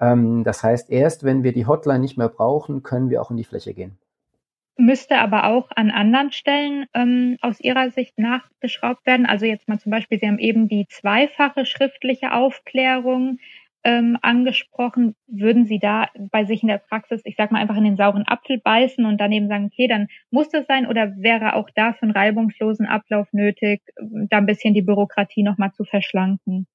Ähm, 0.00 0.44
das 0.44 0.62
heißt, 0.62 0.90
erst 0.90 1.24
wenn 1.24 1.42
wir 1.42 1.52
die 1.52 1.66
Hotline 1.66 2.00
nicht 2.00 2.16
mehr 2.16 2.28
brauchen, 2.28 2.82
können 2.82 3.10
wir 3.10 3.20
auch 3.20 3.30
in 3.30 3.36
die 3.36 3.44
Fläche 3.44 3.74
gehen. 3.74 3.98
müsste 4.78 5.18
aber 5.18 5.44
auch 5.44 5.70
an 5.74 5.90
anderen 5.90 6.32
Stellen 6.32 6.86
ähm, 6.94 7.36
aus 7.42 7.60
Ihrer 7.60 7.90
Sicht 7.90 8.18
nachgeschraubt 8.18 9.04
werden. 9.06 9.26
Also 9.26 9.44
jetzt 9.44 9.68
mal 9.68 9.78
zum 9.78 9.90
Beispiel, 9.90 10.18
Sie 10.18 10.26
haben 10.26 10.38
eben 10.38 10.68
die 10.68 10.86
zweifache 10.88 11.66
schriftliche 11.66 12.32
Aufklärung 12.32 13.38
ähm, 13.84 14.18
angesprochen. 14.22 15.14
Würden 15.26 15.66
Sie 15.66 15.78
da 15.78 16.08
bei 16.30 16.44
sich 16.44 16.62
in 16.62 16.68
der 16.68 16.78
Praxis, 16.78 17.20
ich 17.24 17.36
sag 17.36 17.52
mal, 17.52 17.60
einfach 17.60 17.76
in 17.76 17.84
den 17.84 17.96
sauren 17.96 18.24
Apfel 18.26 18.60
beißen 18.62 19.04
und 19.04 19.18
dann 19.18 19.32
eben 19.32 19.48
sagen, 19.48 19.66
okay, 19.66 19.88
dann 19.88 20.08
muss 20.30 20.48
das 20.50 20.66
sein 20.66 20.86
oder 20.86 21.14
wäre 21.16 21.54
auch 21.54 21.70
da 21.74 21.92
für 21.92 22.02
einen 22.02 22.12
reibungslosen 22.12 22.86
Ablauf 22.86 23.28
nötig, 23.32 23.82
da 23.96 24.38
ein 24.38 24.46
bisschen 24.46 24.74
die 24.74 24.82
Bürokratie 24.82 25.42
nochmal 25.42 25.72
zu 25.72 25.84
verschlanken? 25.84 26.66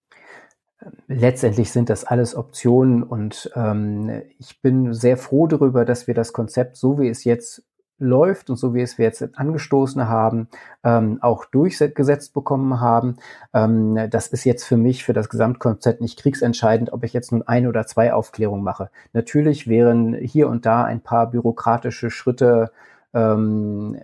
Letztendlich 1.08 1.72
sind 1.72 1.90
das 1.90 2.04
alles 2.04 2.36
Optionen 2.36 3.04
und 3.04 3.50
ähm, 3.56 4.24
ich 4.38 4.62
bin 4.62 4.94
sehr 4.94 5.18
froh 5.18 5.48
darüber, 5.48 5.86
dass 5.86 6.08
wir 6.08 6.14
das 6.14 6.34
Konzept, 6.34 6.76
so 6.76 7.00
wie 7.00 7.08
es 7.08 7.24
jetzt 7.24 7.64
läuft 8.04 8.50
und 8.50 8.58
so 8.58 8.74
wie 8.74 8.82
es 8.82 8.98
wir 8.98 9.06
jetzt 9.06 9.38
angestoßen 9.38 10.08
haben, 10.08 10.48
ähm, 10.84 11.20
auch 11.22 11.46
durchgesetzt 11.46 12.34
bekommen 12.34 12.80
haben. 12.80 13.18
Ähm, 13.54 13.98
das 14.10 14.28
ist 14.28 14.44
jetzt 14.44 14.64
für 14.66 14.78
mich, 14.78 15.04
für 15.04 15.14
das 15.14 15.30
Gesamtkonzept 15.30 16.02
nicht 16.02 16.20
kriegsentscheidend, 16.20 16.94
ob 16.94 17.04
ich 17.04 17.14
jetzt 17.14 17.32
nun 17.32 17.42
ein 17.44 17.68
oder 17.68 17.86
zwei 17.88 18.14
Aufklärungen 18.14 18.64
mache. 18.64 18.90
Natürlich 19.14 19.68
wären 19.68 20.14
hier 20.14 20.50
und 20.50 20.66
da 20.66 20.84
ein 20.84 21.02
paar 21.02 21.32
bürokratische 21.32 22.12
Schritte 22.12 22.72
ähm, 23.14 23.98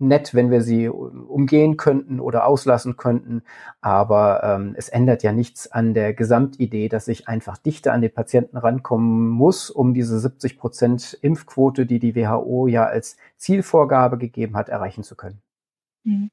nett, 0.00 0.34
wenn 0.34 0.50
wir 0.50 0.62
sie 0.62 0.88
umgehen 0.88 1.76
könnten 1.76 2.20
oder 2.20 2.46
auslassen 2.46 2.96
könnten. 2.96 3.42
Aber 3.80 4.42
ähm, 4.42 4.74
es 4.76 4.88
ändert 4.88 5.22
ja 5.22 5.32
nichts 5.32 5.70
an 5.70 5.94
der 5.94 6.14
Gesamtidee, 6.14 6.88
dass 6.88 7.08
ich 7.08 7.28
einfach 7.28 7.58
dichter 7.58 7.92
an 7.92 8.02
den 8.02 8.12
Patienten 8.12 8.56
rankommen 8.56 9.28
muss, 9.28 9.70
um 9.70 9.94
diese 9.94 10.18
70 10.18 10.58
Prozent 10.58 11.18
Impfquote, 11.22 11.86
die 11.86 11.98
die 11.98 12.16
WHO 12.16 12.66
ja 12.66 12.86
als 12.86 13.16
Zielvorgabe 13.36 14.18
gegeben 14.18 14.56
hat, 14.56 14.68
erreichen 14.68 15.02
zu 15.02 15.16
können. 15.16 15.40
Hm. 16.04 16.30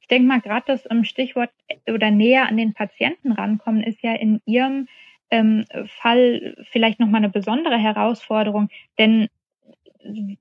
Ich 0.00 0.08
denke 0.08 0.28
mal, 0.28 0.40
gerade 0.40 0.66
das 0.66 0.84
Stichwort 1.08 1.50
oder 1.88 2.10
näher 2.10 2.48
an 2.48 2.56
den 2.56 2.74
Patienten 2.74 3.32
rankommen 3.32 3.82
ist 3.82 4.02
ja 4.02 4.14
in 4.14 4.42
Ihrem 4.44 4.88
ähm, 5.30 5.64
Fall 5.86 6.54
vielleicht 6.70 7.00
nochmal 7.00 7.18
eine 7.18 7.30
besondere 7.30 7.78
Herausforderung, 7.78 8.68
denn 8.98 9.28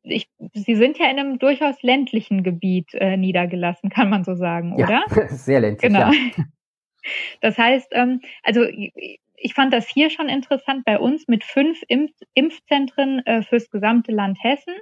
ich, 0.04 0.30
Sie 0.54 0.76
sind 0.76 0.98
ja 0.98 1.10
in 1.10 1.20
einem 1.20 1.40
durchaus 1.40 1.82
ländlichen 1.82 2.44
Gebiet 2.44 2.94
äh, 2.94 3.18
niedergelassen, 3.18 3.90
kann 3.90 4.10
man 4.10 4.24
so 4.24 4.36
sagen, 4.36 4.74
oder? 4.74 5.06
Ja, 5.10 5.28
sehr 5.30 5.62
ländlich. 5.62 5.92
Genau. 5.92 6.12
Ja. 6.12 6.46
Das 7.42 7.58
heißt, 7.58 7.90
ähm, 7.92 8.22
also 8.44 8.64
ich 8.64 9.54
fand 9.54 9.74
das 9.74 9.90
hier 9.90 10.10
schon 10.10 10.30
interessant 10.30 10.86
bei 10.86 10.98
uns 10.98 11.28
mit 11.28 11.44
fünf 11.44 11.82
Impf 11.90 12.14
Impfzentren 12.34 13.20
äh, 13.26 13.42
fürs 13.42 13.70
gesamte 13.70 14.14
Land 14.14 14.38
Hessen. 14.42 14.74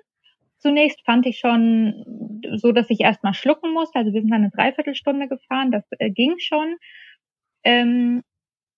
Zunächst 0.60 1.04
fand 1.04 1.26
ich 1.26 1.40
schon 1.40 2.40
so, 2.58 2.72
dass 2.72 2.92
ich 2.92 3.00
erstmal 3.00 3.34
schlucken 3.34 3.74
musste. 3.74 3.98
Also 3.98 4.14
wir 4.14 4.22
sind 4.22 4.30
dann 4.30 4.44
eine 4.44 4.52
Dreiviertelstunde 4.52 5.28
gefahren, 5.28 5.72
das 5.72 5.84
äh, 5.98 6.12
ging 6.12 6.36
schon. 6.38 6.78
Ähm, 7.64 8.22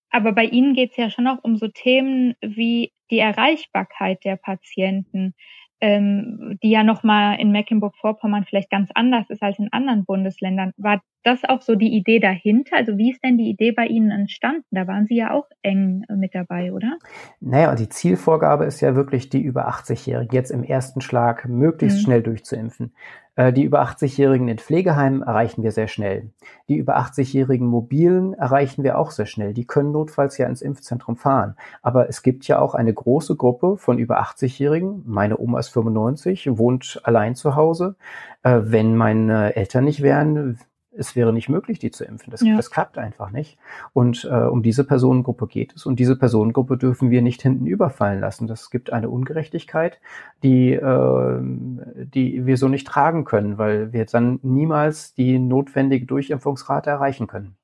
aber 0.08 0.32
bei 0.32 0.44
Ihnen 0.44 0.74
geht 0.74 0.92
es 0.92 0.96
ja 0.96 1.10
schon 1.10 1.26
auch 1.26 1.42
um 1.42 1.56
so 1.56 1.68
Themen 1.68 2.34
wie 2.40 2.92
die 3.10 3.18
Erreichbarkeit 3.18 4.24
der 4.24 4.36
Patienten 4.36 5.34
ähm, 5.80 6.58
die 6.62 6.70
ja 6.70 6.82
nochmal 6.82 7.38
in 7.40 7.50
Mecklenburg-Vorpommern 7.52 8.44
vielleicht 8.44 8.70
ganz 8.70 8.90
anders 8.94 9.28
ist 9.30 9.42
als 9.42 9.58
in 9.58 9.72
anderen 9.72 10.04
Bundesländern. 10.04 10.72
War 10.76 11.02
das 11.26 11.44
auch 11.44 11.62
so 11.62 11.74
die 11.74 11.94
Idee 11.94 12.20
dahinter? 12.20 12.76
Also 12.76 12.96
wie 12.96 13.10
ist 13.10 13.22
denn 13.24 13.38
die 13.38 13.48
Idee 13.48 13.72
bei 13.72 13.86
Ihnen 13.86 14.10
entstanden? 14.10 14.66
Da 14.70 14.86
waren 14.86 15.06
Sie 15.06 15.16
ja 15.16 15.32
auch 15.32 15.48
eng 15.62 16.04
mit 16.08 16.34
dabei, 16.34 16.72
oder? 16.72 16.98
Naja, 17.40 17.74
die 17.74 17.88
Zielvorgabe 17.88 18.64
ist 18.64 18.80
ja 18.80 18.94
wirklich, 18.94 19.28
die 19.28 19.40
über 19.40 19.68
80-Jährigen 19.68 20.34
jetzt 20.34 20.50
im 20.50 20.62
ersten 20.62 21.00
Schlag 21.00 21.48
möglichst 21.48 21.98
mhm. 21.98 22.02
schnell 22.02 22.22
durchzuimpfen. 22.22 22.92
Äh, 23.36 23.52
die 23.52 23.64
über 23.64 23.82
80-Jährigen 23.82 24.48
in 24.48 24.58
Pflegeheimen 24.58 25.22
erreichen 25.22 25.62
wir 25.62 25.72
sehr 25.72 25.88
schnell. 25.88 26.30
Die 26.68 26.76
über 26.76 26.96
80-Jährigen 26.98 27.66
mobilen 27.66 28.34
erreichen 28.34 28.84
wir 28.84 28.98
auch 28.98 29.10
sehr 29.10 29.26
schnell. 29.26 29.54
Die 29.54 29.66
können 29.66 29.92
notfalls 29.92 30.38
ja 30.38 30.46
ins 30.46 30.62
Impfzentrum 30.62 31.16
fahren. 31.16 31.56
Aber 31.82 32.08
es 32.08 32.22
gibt 32.22 32.46
ja 32.46 32.60
auch 32.60 32.74
eine 32.74 32.94
große 32.94 33.36
Gruppe 33.36 33.76
von 33.76 33.98
über 33.98 34.20
80-Jährigen. 34.20 35.02
Meine 35.06 35.38
Oma 35.38 35.58
ist 35.58 35.68
95, 35.70 36.56
wohnt 36.58 37.00
allein 37.04 37.34
zu 37.34 37.56
Hause. 37.56 37.96
Äh, 38.42 38.60
wenn 38.64 38.96
meine 38.96 39.56
Eltern 39.56 39.84
nicht 39.84 40.02
wären, 40.02 40.58
es 40.96 41.16
wäre 41.16 41.32
nicht 41.32 41.48
möglich, 41.48 41.78
die 41.78 41.90
zu 41.90 42.04
impfen. 42.04 42.30
Das, 42.30 42.40
ja. 42.42 42.56
das 42.56 42.70
klappt 42.70 42.98
einfach 42.98 43.30
nicht. 43.30 43.58
Und 43.92 44.24
äh, 44.24 44.34
um 44.34 44.62
diese 44.62 44.84
Personengruppe 44.84 45.46
geht 45.46 45.74
es. 45.74 45.86
Und 45.86 45.98
diese 45.98 46.16
Personengruppe 46.16 46.76
dürfen 46.76 47.10
wir 47.10 47.22
nicht 47.22 47.42
hinten 47.42 47.66
überfallen 47.66 48.20
lassen. 48.20 48.46
Das 48.46 48.70
gibt 48.70 48.92
eine 48.92 49.08
Ungerechtigkeit, 49.10 50.00
die, 50.42 50.72
äh, 50.72 51.38
die 51.42 52.46
wir 52.46 52.56
so 52.56 52.68
nicht 52.68 52.86
tragen 52.86 53.24
können, 53.24 53.58
weil 53.58 53.92
wir 53.92 54.04
dann 54.06 54.38
niemals 54.42 55.14
die 55.14 55.38
notwendige 55.38 56.06
Durchimpfungsrate 56.06 56.90
erreichen 56.90 57.26
können. 57.26 57.56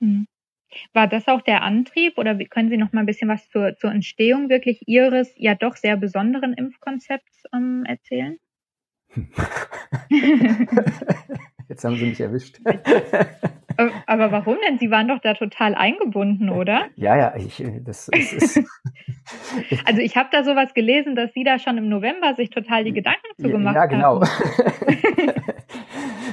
Mhm. 0.00 0.26
War 0.92 1.06
das 1.06 1.28
auch 1.28 1.42
der 1.42 1.62
Antrieb 1.62 2.18
oder 2.18 2.36
können 2.44 2.68
Sie 2.68 2.76
noch 2.76 2.92
mal 2.92 3.00
ein 3.00 3.06
bisschen 3.06 3.28
was 3.28 3.48
zur, 3.48 3.76
zur 3.76 3.92
Entstehung 3.92 4.48
wirklich 4.48 4.82
Ihres 4.86 5.32
ja 5.36 5.54
doch 5.54 5.76
sehr 5.76 5.96
besonderen 5.96 6.52
Impfkonzepts 6.52 7.44
ähm, 7.54 7.84
erzählen? 7.86 8.38
Jetzt 11.76 11.84
haben 11.84 11.96
Sie 11.96 12.06
mich 12.06 12.20
erwischt. 12.22 12.58
Aber 14.06 14.32
warum 14.32 14.56
denn? 14.66 14.78
Sie 14.78 14.90
waren 14.90 15.08
doch 15.08 15.18
da 15.18 15.34
total 15.34 15.74
eingebunden, 15.74 16.48
oder? 16.50 16.86
Ja, 16.96 17.16
ja, 17.16 17.34
ich, 17.36 17.62
das 17.84 18.08
ist. 18.08 18.32
ist 18.32 18.58
also 19.84 20.00
ich 20.00 20.16
habe 20.16 20.28
da 20.32 20.44
sowas 20.44 20.74
gelesen, 20.74 21.16
dass 21.16 21.32
Sie 21.32 21.44
da 21.44 21.58
schon 21.58 21.78
im 21.78 21.88
November 21.88 22.34
sich 22.34 22.50
total 22.50 22.84
die 22.84 22.92
Gedanken 22.92 23.26
zu 23.40 23.48
gemacht 23.48 23.76
haben. 23.76 24.00
Ja, 24.00 24.18
genau. 24.18 24.22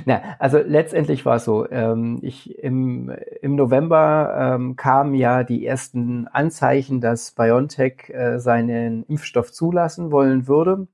Na, 0.06 0.22
also 0.40 0.60
letztendlich 0.60 1.26
war 1.26 1.38
es 1.38 1.46
so, 1.46 1.70
ähm, 1.70 2.20
ich 2.22 2.60
im, 2.60 3.12
im 3.42 3.56
November 3.56 4.56
ähm, 4.56 4.76
kamen 4.76 5.14
ja 5.14 5.44
die 5.44 5.66
ersten 5.66 6.28
Anzeichen, 6.28 7.00
dass 7.00 7.32
BioNTech 7.32 8.10
äh, 8.10 8.40
seinen 8.40 9.04
Impfstoff 9.04 9.52
zulassen 9.52 10.12
wollen 10.12 10.48
würde. 10.48 10.88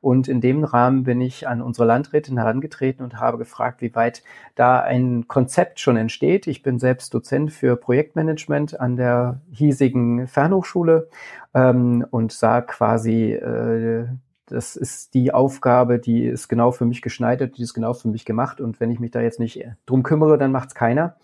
Und 0.00 0.28
in 0.28 0.40
dem 0.40 0.64
Rahmen 0.64 1.04
bin 1.04 1.20
ich 1.20 1.46
an 1.46 1.62
unsere 1.62 1.86
Landrätin 1.86 2.38
herangetreten 2.38 3.04
und 3.04 3.20
habe 3.20 3.38
gefragt, 3.38 3.82
wie 3.82 3.94
weit 3.94 4.22
da 4.54 4.80
ein 4.80 5.28
Konzept 5.28 5.80
schon 5.80 5.95
entsteht. 5.96 6.46
Ich 6.46 6.62
bin 6.62 6.78
selbst 6.78 7.12
Dozent 7.14 7.52
für 7.52 7.76
Projektmanagement 7.76 8.78
an 8.78 8.96
der 8.96 9.40
hiesigen 9.50 10.26
Fernhochschule 10.26 11.08
ähm, 11.54 12.06
und 12.10 12.32
sah 12.32 12.60
quasi 12.60 13.32
äh, 13.32 14.06
das 14.46 14.76
ist 14.76 15.14
die 15.14 15.34
Aufgabe, 15.34 15.98
die 15.98 16.24
ist 16.24 16.48
genau 16.48 16.70
für 16.70 16.84
mich 16.84 17.02
geschneidert, 17.02 17.58
die 17.58 17.62
ist 17.62 17.74
genau 17.74 17.94
für 17.94 18.08
mich 18.08 18.24
gemacht. 18.24 18.60
Und 18.60 18.78
wenn 18.78 18.92
ich 18.92 19.00
mich 19.00 19.10
da 19.10 19.20
jetzt 19.20 19.40
nicht 19.40 19.64
drum 19.86 20.04
kümmere, 20.04 20.38
dann 20.38 20.52
macht's 20.52 20.74
keiner. 20.74 21.16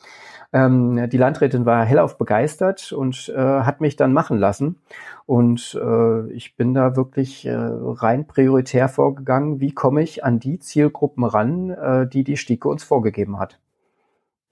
Ähm, 0.52 1.08
die 1.08 1.16
Landrätin 1.16 1.64
war 1.64 1.84
hellauf 1.84 2.18
begeistert 2.18 2.92
und 2.92 3.32
äh, 3.34 3.38
hat 3.38 3.80
mich 3.80 3.96
dann 3.96 4.12
machen 4.12 4.38
lassen. 4.38 4.80
Und 5.24 5.78
äh, 5.82 6.30
ich 6.32 6.56
bin 6.56 6.74
da 6.74 6.96
wirklich 6.96 7.46
äh, 7.46 7.54
rein 7.54 8.26
prioritär 8.26 8.88
vorgegangen. 8.88 9.60
Wie 9.60 9.72
komme 9.72 10.02
ich 10.02 10.24
an 10.24 10.40
die 10.40 10.58
Zielgruppen 10.58 11.24
ran, 11.24 11.70
äh, 11.70 12.08
die 12.08 12.24
die 12.24 12.36
Stike 12.36 12.68
uns 12.68 12.82
vorgegeben 12.84 13.38
hat? 13.38 13.60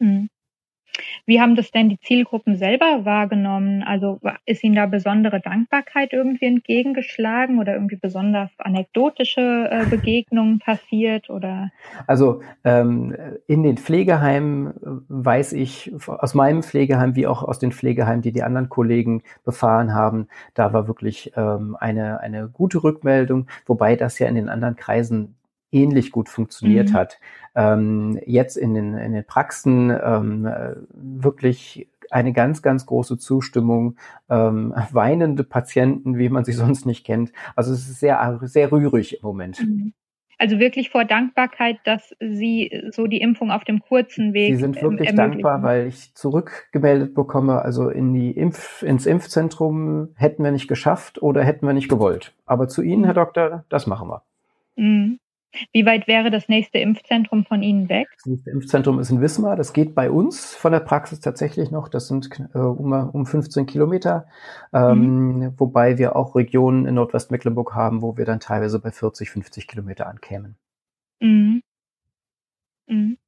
Mhm. 0.01 0.29
Wie 1.27 1.41
haben 1.41 1.55
das 1.55 1.71
denn 1.71 1.89
die 1.89 2.01
Zielgruppen 2.01 2.57
selber 2.57 3.05
wahrgenommen? 3.05 3.83
Also 3.83 4.21
ist 4.47 4.65
Ihnen 4.65 4.75
da 4.75 4.87
besondere 4.87 5.41
Dankbarkeit 5.41 6.13
irgendwie 6.13 6.47
entgegengeschlagen 6.47 7.59
oder 7.59 7.75
irgendwie 7.75 7.97
besonders 7.97 8.51
anekdotische 8.59 9.69
äh, 9.71 9.87
Begegnungen 9.87 10.59
passiert 10.59 11.31
oder? 11.31 11.71
Also 12.07 12.43
ähm, 12.65 13.17
in 13.47 13.63
den 13.63 13.79
Pflegeheimen 13.79 14.69
äh, 14.69 14.73
weiß 15.09 15.53
ich 15.53 15.93
aus 16.07 16.35
meinem 16.35 16.63
Pflegeheim 16.63 17.17
wie 17.17 17.27
auch 17.27 17.43
aus 17.43 17.59
den 17.59 17.73
Pflegeheimen, 17.73 18.23
die 18.23 18.33
die 18.33 18.43
anderen 18.43 18.69
Kollegen 18.69 19.23
befahren 19.45 19.95
haben, 19.95 20.29
da 20.55 20.73
war 20.73 20.89
wirklich 20.89 21.33
ähm, 21.37 21.77
eine 21.79 22.21
eine 22.21 22.49
gute 22.49 22.83
Rückmeldung, 22.83 23.47
wobei 23.67 23.97
das 23.97 24.19
ja 24.19 24.29
in 24.29 24.35
den 24.35 24.49
anderen 24.49 24.77
Kreisen 24.77 25.37
ähnlich 25.73 26.11
gut 26.11 26.29
funktioniert 26.29 26.91
mhm. 26.91 26.95
hat. 26.95 27.19
Ähm, 27.55 28.21
jetzt 28.27 28.57
in 28.57 28.75
den, 28.75 28.95
in 28.95 29.13
den 29.13 29.25
Praxen 29.25 29.91
ähm, 29.91 30.49
wirklich 30.93 31.89
eine 32.11 32.33
ganz, 32.33 32.63
ganz 32.63 32.87
große 32.87 33.19
Zustimmung, 33.19 33.97
ähm, 34.29 34.75
weinende 34.91 35.45
Patienten, 35.45 36.19
wie 36.19 36.29
man 36.29 36.45
sie 36.45 36.53
sonst 36.53 36.87
nicht 36.87 37.05
kennt. 37.05 37.33
Also 37.57 37.73
es 37.73 37.89
ist 37.89 38.01
sehr, 38.01 38.41
sehr 38.43 38.73
rührig 38.73 39.15
im 39.15 39.27
Moment. 39.27 39.61
Mhm. 39.63 39.93
Also 40.39 40.59
wirklich 40.59 40.89
vor 40.89 41.05
Dankbarkeit, 41.05 41.77
dass 41.85 42.17
Sie 42.19 42.73
so 42.93 43.07
die 43.07 43.21
Impfung 43.21 43.51
auf 43.51 43.63
dem 43.65 43.81
kurzen 43.81 44.33
Weg. 44.33 44.55
Sie 44.55 44.61
sind 44.61 44.81
wirklich 44.81 45.15
dankbar, 45.15 45.63
weil 45.63 45.89
ich 45.89 46.15
zurückgemeldet 46.15 47.15
bekomme, 47.15 47.61
also 47.61 47.91
in 47.91 48.15
die 48.15 48.31
Impf, 48.31 48.83
ins 48.83 49.05
Impfzentrum 49.05 50.09
hätten 50.17 50.43
wir 50.43 50.51
nicht 50.51 50.67
geschafft 50.67 51.21
oder 51.21 51.45
hätten 51.45 51.67
wir 51.67 51.75
nicht 51.75 51.91
gewollt. 51.91 52.33
Aber 52.47 52.69
zu 52.69 52.81
Ihnen, 52.81 53.05
Herr 53.05 53.13
Doktor, 53.13 53.67
das 53.69 53.87
machen 53.87 54.09
wir. 54.09 54.23
Mhm. 54.77 55.19
Wie 55.73 55.85
weit 55.85 56.07
wäre 56.07 56.31
das 56.31 56.49
nächste 56.49 56.79
Impfzentrum 56.79 57.45
von 57.45 57.63
Ihnen 57.63 57.89
weg? 57.89 58.09
Das 58.17 58.27
nächste 58.27 58.51
Impfzentrum 58.51 59.01
ist 59.01 59.11
in 59.11 59.21
Wismar. 59.21 59.57
Das 59.57 59.73
geht 59.73 59.95
bei 59.95 60.11
uns 60.11 60.55
von 60.55 60.73
der 60.73 60.81
Praxis 60.81 61.21
tatsächlich 61.21 61.71
noch. 61.71 61.89
Das 61.89 62.09
sind 62.09 62.31
äh, 62.55 62.59
um, 62.59 62.93
um 62.93 63.27
15 63.27 63.67
Kilometer. 63.67 64.27
Ähm, 64.73 65.39
mhm. 65.39 65.55
Wobei 65.59 65.99
wir 65.99 66.17
auch 66.17 66.37
Regionen 66.37 66.87
in 66.87 66.95
Nordwestmecklenburg 66.95 67.75
haben, 67.75 68.03
wo 68.03 68.17
wir 68.17 68.25
dann 68.25 68.41
teilweise 68.41 68.79
bei 68.79 68.93
40, 68.93 69.31
50 69.31 69.67
Kilometer 69.67 70.07
ankämen. 70.07 70.57
Mhm. 71.21 71.63
Mhm. 72.87 73.19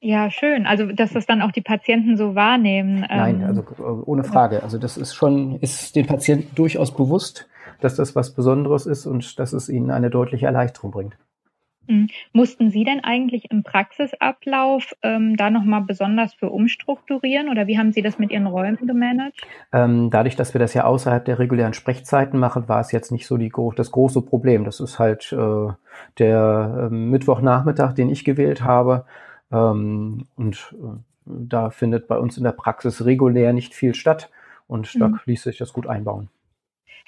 Ja, 0.00 0.30
schön. 0.30 0.66
Also, 0.66 0.86
dass 0.92 1.12
das 1.12 1.26
dann 1.26 1.42
auch 1.42 1.50
die 1.50 1.60
Patienten 1.60 2.16
so 2.16 2.36
wahrnehmen. 2.36 3.00
Nein, 3.00 3.40
ähm, 3.40 3.46
also 3.46 3.62
äh, 3.62 3.82
ohne 3.82 4.22
Frage. 4.22 4.62
Also, 4.62 4.78
das 4.78 4.96
ist 4.96 5.14
schon, 5.14 5.58
ist 5.60 5.96
den 5.96 6.06
Patienten 6.06 6.54
durchaus 6.54 6.94
bewusst, 6.94 7.48
dass 7.80 7.96
das 7.96 8.16
was 8.16 8.34
Besonderes 8.34 8.86
ist 8.86 9.06
und 9.06 9.38
dass 9.38 9.52
es 9.52 9.68
ihnen 9.68 9.90
eine 9.90 10.10
deutliche 10.10 10.46
Erleichterung 10.46 10.90
bringt. 10.90 11.16
Mhm. 11.88 12.08
Mussten 12.32 12.70
Sie 12.70 12.84
denn 12.84 13.02
eigentlich 13.02 13.50
im 13.50 13.62
Praxisablauf 13.62 14.94
ähm, 15.02 15.36
da 15.36 15.50
nochmal 15.50 15.82
besonders 15.82 16.34
für 16.34 16.50
umstrukturieren 16.50 17.48
oder 17.48 17.66
wie 17.66 17.78
haben 17.78 17.92
Sie 17.92 18.02
das 18.02 18.18
mit 18.18 18.30
Ihren 18.30 18.46
Räumen 18.46 18.86
gemanagt? 18.86 19.40
Ähm, 19.72 20.10
dadurch, 20.10 20.36
dass 20.36 20.54
wir 20.54 20.58
das 20.58 20.74
ja 20.74 20.84
außerhalb 20.84 21.24
der 21.24 21.38
regulären 21.38 21.72
Sprechzeiten 21.72 22.38
machen, 22.38 22.68
war 22.68 22.80
es 22.80 22.92
jetzt 22.92 23.10
nicht 23.10 23.26
so 23.26 23.36
die, 23.38 23.50
das 23.76 23.90
große 23.90 24.22
Problem. 24.22 24.64
Das 24.64 24.80
ist 24.80 24.98
halt 24.98 25.32
äh, 25.32 25.72
der 26.18 26.90
äh, 26.90 26.94
Mittwochnachmittag, 26.94 27.94
den 27.94 28.10
ich 28.10 28.24
gewählt 28.24 28.62
habe. 28.62 29.06
Ähm, 29.50 30.26
und 30.36 30.74
äh, 30.74 30.98
da 31.24 31.70
findet 31.70 32.06
bei 32.06 32.18
uns 32.18 32.36
in 32.36 32.44
der 32.44 32.52
Praxis 32.52 33.04
regulär 33.04 33.52
nicht 33.52 33.74
viel 33.74 33.94
statt 33.94 34.30
und 34.66 34.94
mhm. 34.94 34.98
da 34.98 35.10
ließ 35.24 35.42
sich 35.42 35.56
das 35.56 35.72
gut 35.72 35.86
einbauen. 35.86 36.28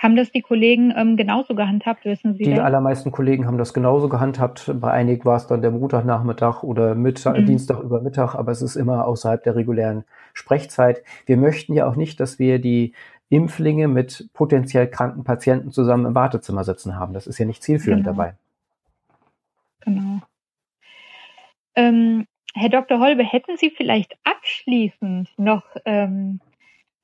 Haben 0.00 0.16
das 0.16 0.32
die 0.32 0.40
Kollegen 0.40 0.94
ähm, 0.96 1.18
genauso 1.18 1.54
gehandhabt, 1.54 2.06
wissen 2.06 2.32
Sie? 2.32 2.44
Die 2.44 2.54
das? 2.54 2.60
allermeisten 2.60 3.12
Kollegen 3.12 3.46
haben 3.46 3.58
das 3.58 3.74
genauso 3.74 4.08
gehandhabt. 4.08 4.72
Bei 4.80 4.92
einigen 4.92 5.26
war 5.26 5.36
es 5.36 5.46
dann 5.46 5.60
der 5.60 5.72
Montagnachmittag 5.72 6.62
oder 6.62 6.94
Mittag, 6.94 7.36
mhm. 7.36 7.44
Dienstag 7.44 7.82
über 7.82 8.00
Mittag, 8.00 8.34
aber 8.34 8.50
es 8.50 8.62
ist 8.62 8.76
immer 8.76 9.06
außerhalb 9.06 9.42
der 9.42 9.56
regulären 9.56 10.04
Sprechzeit. 10.32 11.02
Wir 11.26 11.36
möchten 11.36 11.74
ja 11.74 11.86
auch 11.86 11.96
nicht, 11.96 12.18
dass 12.18 12.38
wir 12.38 12.58
die 12.58 12.94
Impflinge 13.28 13.88
mit 13.88 14.30
potenziell 14.32 14.88
kranken 14.88 15.22
Patienten 15.22 15.70
zusammen 15.70 16.06
im 16.06 16.14
Wartezimmer 16.14 16.64
sitzen 16.64 16.96
haben. 16.96 17.12
Das 17.12 17.26
ist 17.26 17.38
ja 17.38 17.44
nicht 17.44 17.62
zielführend 17.62 18.04
genau. 18.04 18.16
dabei. 18.16 18.34
Genau. 19.80 20.20
Ähm, 21.74 22.26
Herr 22.54 22.70
Dr. 22.70 23.00
Holbe, 23.00 23.22
hätten 23.22 23.58
Sie 23.58 23.68
vielleicht 23.68 24.16
abschließend 24.24 25.28
noch 25.36 25.64
ähm, 25.84 26.40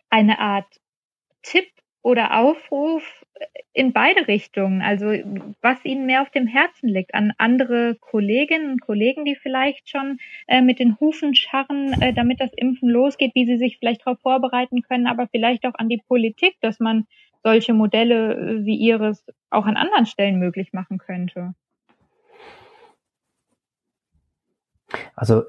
eine 0.08 0.38
Art 0.38 0.80
Tipp 1.42 1.66
oder 2.06 2.38
Aufruf 2.38 3.02
in 3.72 3.92
beide 3.92 4.28
Richtungen. 4.28 4.80
Also 4.80 5.06
was 5.60 5.84
Ihnen 5.84 6.06
mehr 6.06 6.22
auf 6.22 6.30
dem 6.30 6.46
Herzen 6.46 6.88
liegt, 6.88 7.14
an 7.14 7.32
andere 7.36 7.96
Kolleginnen 7.96 8.70
und 8.70 8.80
Kollegen, 8.80 9.24
die 9.24 9.34
vielleicht 9.34 9.90
schon 9.90 10.18
äh, 10.46 10.62
mit 10.62 10.78
den 10.78 11.00
Hufen 11.00 11.34
scharren, 11.34 12.00
äh, 12.00 12.12
damit 12.12 12.40
das 12.40 12.52
Impfen 12.54 12.88
losgeht, 12.88 13.34
wie 13.34 13.44
sie 13.44 13.58
sich 13.58 13.78
vielleicht 13.78 14.06
darauf 14.06 14.20
vorbereiten 14.20 14.82
können, 14.82 15.08
aber 15.08 15.26
vielleicht 15.26 15.66
auch 15.66 15.74
an 15.74 15.88
die 15.88 16.00
Politik, 16.06 16.54
dass 16.60 16.78
man 16.78 17.08
solche 17.42 17.74
Modelle 17.74 18.34
äh, 18.34 18.64
wie 18.64 18.76
Ihres 18.76 19.26
auch 19.50 19.66
an 19.66 19.76
anderen 19.76 20.06
Stellen 20.06 20.38
möglich 20.38 20.72
machen 20.72 20.98
könnte. 20.98 21.54
Also 25.16 25.42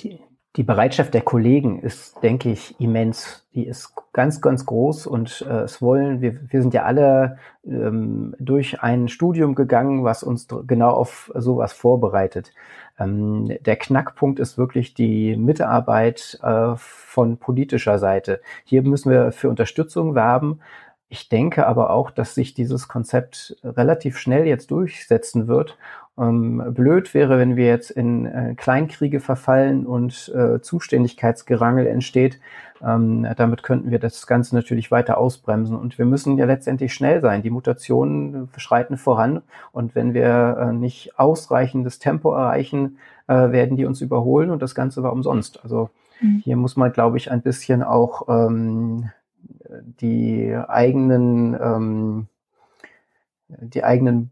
die, 0.00 0.20
die 0.56 0.62
Bereitschaft 0.62 1.14
der 1.14 1.22
Kollegen 1.22 1.80
ist, 1.80 2.22
denke 2.22 2.50
ich, 2.50 2.78
immens. 2.80 3.44
Die 3.54 3.66
ist 3.66 3.92
ganz, 4.12 4.40
ganz 4.40 4.64
groß 4.66 5.06
und 5.06 5.44
äh, 5.48 5.62
es 5.62 5.82
wollen, 5.82 6.20
wir, 6.20 6.40
wir 6.50 6.62
sind 6.62 6.74
ja 6.74 6.84
alle 6.84 7.38
ähm, 7.66 8.36
durch 8.38 8.80
ein 8.80 9.08
Studium 9.08 9.56
gegangen, 9.56 10.04
was 10.04 10.22
uns 10.22 10.46
genau 10.66 10.90
auf 10.90 11.32
sowas 11.34 11.72
vorbereitet. 11.72 12.52
Ähm, 12.98 13.58
der 13.64 13.76
Knackpunkt 13.76 14.38
ist 14.38 14.56
wirklich 14.56 14.94
die 14.94 15.36
Mitarbeit 15.36 16.38
äh, 16.42 16.74
von 16.76 17.38
politischer 17.38 17.98
Seite. 17.98 18.40
Hier 18.64 18.82
müssen 18.82 19.10
wir 19.10 19.32
für 19.32 19.48
Unterstützung 19.48 20.14
werben. 20.14 20.60
Ich 21.08 21.28
denke 21.28 21.66
aber 21.66 21.90
auch, 21.90 22.10
dass 22.12 22.34
sich 22.34 22.54
dieses 22.54 22.86
Konzept 22.86 23.56
relativ 23.64 24.18
schnell 24.18 24.46
jetzt 24.46 24.70
durchsetzen 24.70 25.48
wird 25.48 25.76
blöd 26.16 27.12
wäre, 27.12 27.38
wenn 27.38 27.56
wir 27.56 27.66
jetzt 27.66 27.90
in 27.90 28.26
äh, 28.26 28.54
Kleinkriege 28.56 29.18
verfallen 29.18 29.84
und 29.84 30.32
äh, 30.34 30.60
Zuständigkeitsgerangel 30.60 31.88
entsteht. 31.88 32.38
Ähm, 32.82 33.26
damit 33.36 33.64
könnten 33.64 33.90
wir 33.90 33.98
das 33.98 34.26
Ganze 34.28 34.54
natürlich 34.54 34.92
weiter 34.92 35.18
ausbremsen. 35.18 35.76
Und 35.76 35.98
wir 35.98 36.04
müssen 36.04 36.38
ja 36.38 36.44
letztendlich 36.44 36.94
schnell 36.94 37.20
sein. 37.20 37.42
Die 37.42 37.50
Mutationen 37.50 38.48
schreiten 38.56 38.96
voran. 38.96 39.42
Und 39.72 39.96
wenn 39.96 40.14
wir 40.14 40.56
äh, 40.60 40.72
nicht 40.72 41.18
ausreichendes 41.18 41.98
Tempo 41.98 42.32
erreichen, 42.32 42.98
äh, 43.26 43.50
werden 43.50 43.76
die 43.76 43.86
uns 43.86 44.00
überholen. 44.00 44.50
Und 44.50 44.62
das 44.62 44.76
Ganze 44.76 45.02
war 45.02 45.12
umsonst. 45.12 45.64
Also 45.64 45.90
mhm. 46.20 46.42
hier 46.44 46.56
muss 46.56 46.76
man, 46.76 46.92
glaube 46.92 47.16
ich, 47.16 47.30
ein 47.32 47.42
bisschen 47.42 47.82
auch 47.82 48.28
ähm, 48.28 49.10
die 50.00 50.54
eigenen 50.68 51.54
ähm, 51.54 52.28
die 53.48 53.84
eigenen 53.84 54.30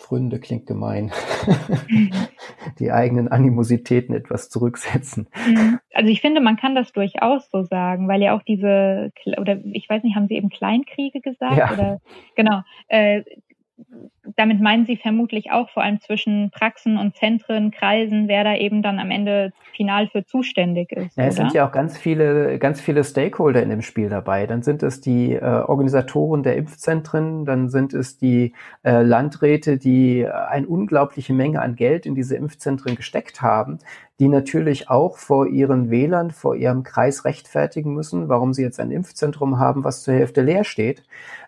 Fründe 0.00 0.40
klingt 0.40 0.66
gemein. 0.66 1.12
die 2.78 2.90
eigenen 2.90 3.28
Animositäten 3.28 4.14
etwas 4.14 4.48
zurücksetzen. 4.48 5.28
Mhm. 5.46 5.78
Also 5.94 6.10
ich 6.10 6.20
finde, 6.20 6.40
man 6.40 6.56
kann 6.56 6.74
das 6.74 6.92
durchaus 6.92 7.50
so 7.50 7.62
sagen, 7.62 8.08
weil 8.08 8.22
ja 8.22 8.36
auch 8.36 8.42
diese, 8.42 9.12
oder 9.38 9.60
ich 9.72 9.88
weiß 9.88 10.02
nicht, 10.02 10.16
haben 10.16 10.28
Sie 10.28 10.36
eben 10.36 10.48
Kleinkriege 10.48 11.20
gesagt? 11.20 11.56
Ja. 11.56 11.72
Oder, 11.72 12.00
genau. 12.34 12.62
Äh, 12.88 13.22
damit 14.36 14.60
meinen 14.60 14.86
Sie 14.86 14.96
vermutlich 14.96 15.50
auch 15.50 15.68
vor 15.70 15.82
allem 15.82 16.00
zwischen 16.00 16.50
Praxen 16.50 16.96
und 16.96 17.16
Zentren, 17.16 17.70
Kreisen, 17.70 18.28
wer 18.28 18.44
da 18.44 18.54
eben 18.54 18.82
dann 18.82 18.98
am 18.98 19.10
Ende 19.10 19.52
final 19.74 20.08
für 20.08 20.24
zuständig 20.24 20.92
ist. 20.92 21.16
Ja, 21.16 21.24
es 21.24 21.34
oder? 21.34 21.44
sind 21.44 21.54
ja 21.54 21.66
auch 21.66 21.72
ganz 21.72 21.98
viele, 21.98 22.58
ganz 22.58 22.80
viele 22.80 23.04
Stakeholder 23.04 23.62
in 23.62 23.70
dem 23.70 23.82
Spiel 23.82 24.08
dabei. 24.08 24.46
Dann 24.46 24.62
sind 24.62 24.82
es 24.82 25.00
die 25.00 25.32
äh, 25.32 25.40
Organisatoren 25.40 26.42
der 26.42 26.56
Impfzentren, 26.56 27.44
dann 27.44 27.68
sind 27.68 27.94
es 27.94 28.18
die 28.18 28.54
äh, 28.82 29.02
Landräte, 29.02 29.78
die 29.78 30.26
eine 30.26 30.66
unglaubliche 30.66 31.32
Menge 31.32 31.60
an 31.60 31.76
Geld 31.76 32.06
in 32.06 32.14
diese 32.14 32.36
Impfzentren 32.36 32.96
gesteckt 32.96 33.42
haben 33.42 33.78
die 34.20 34.28
natürlich 34.28 34.90
auch 34.90 35.16
vor 35.16 35.46
ihren 35.46 35.90
Wählern, 35.90 36.30
vor 36.30 36.54
ihrem 36.54 36.82
Kreis 36.82 37.24
rechtfertigen 37.24 37.94
müssen, 37.94 38.28
warum 38.28 38.52
sie 38.52 38.62
jetzt 38.62 38.78
ein 38.78 38.90
Impfzentrum 38.90 39.58
haben, 39.58 39.82
was 39.82 40.02
zur 40.02 40.12
Hälfte 40.12 40.42
leer 40.42 40.64
steht. 40.64 41.02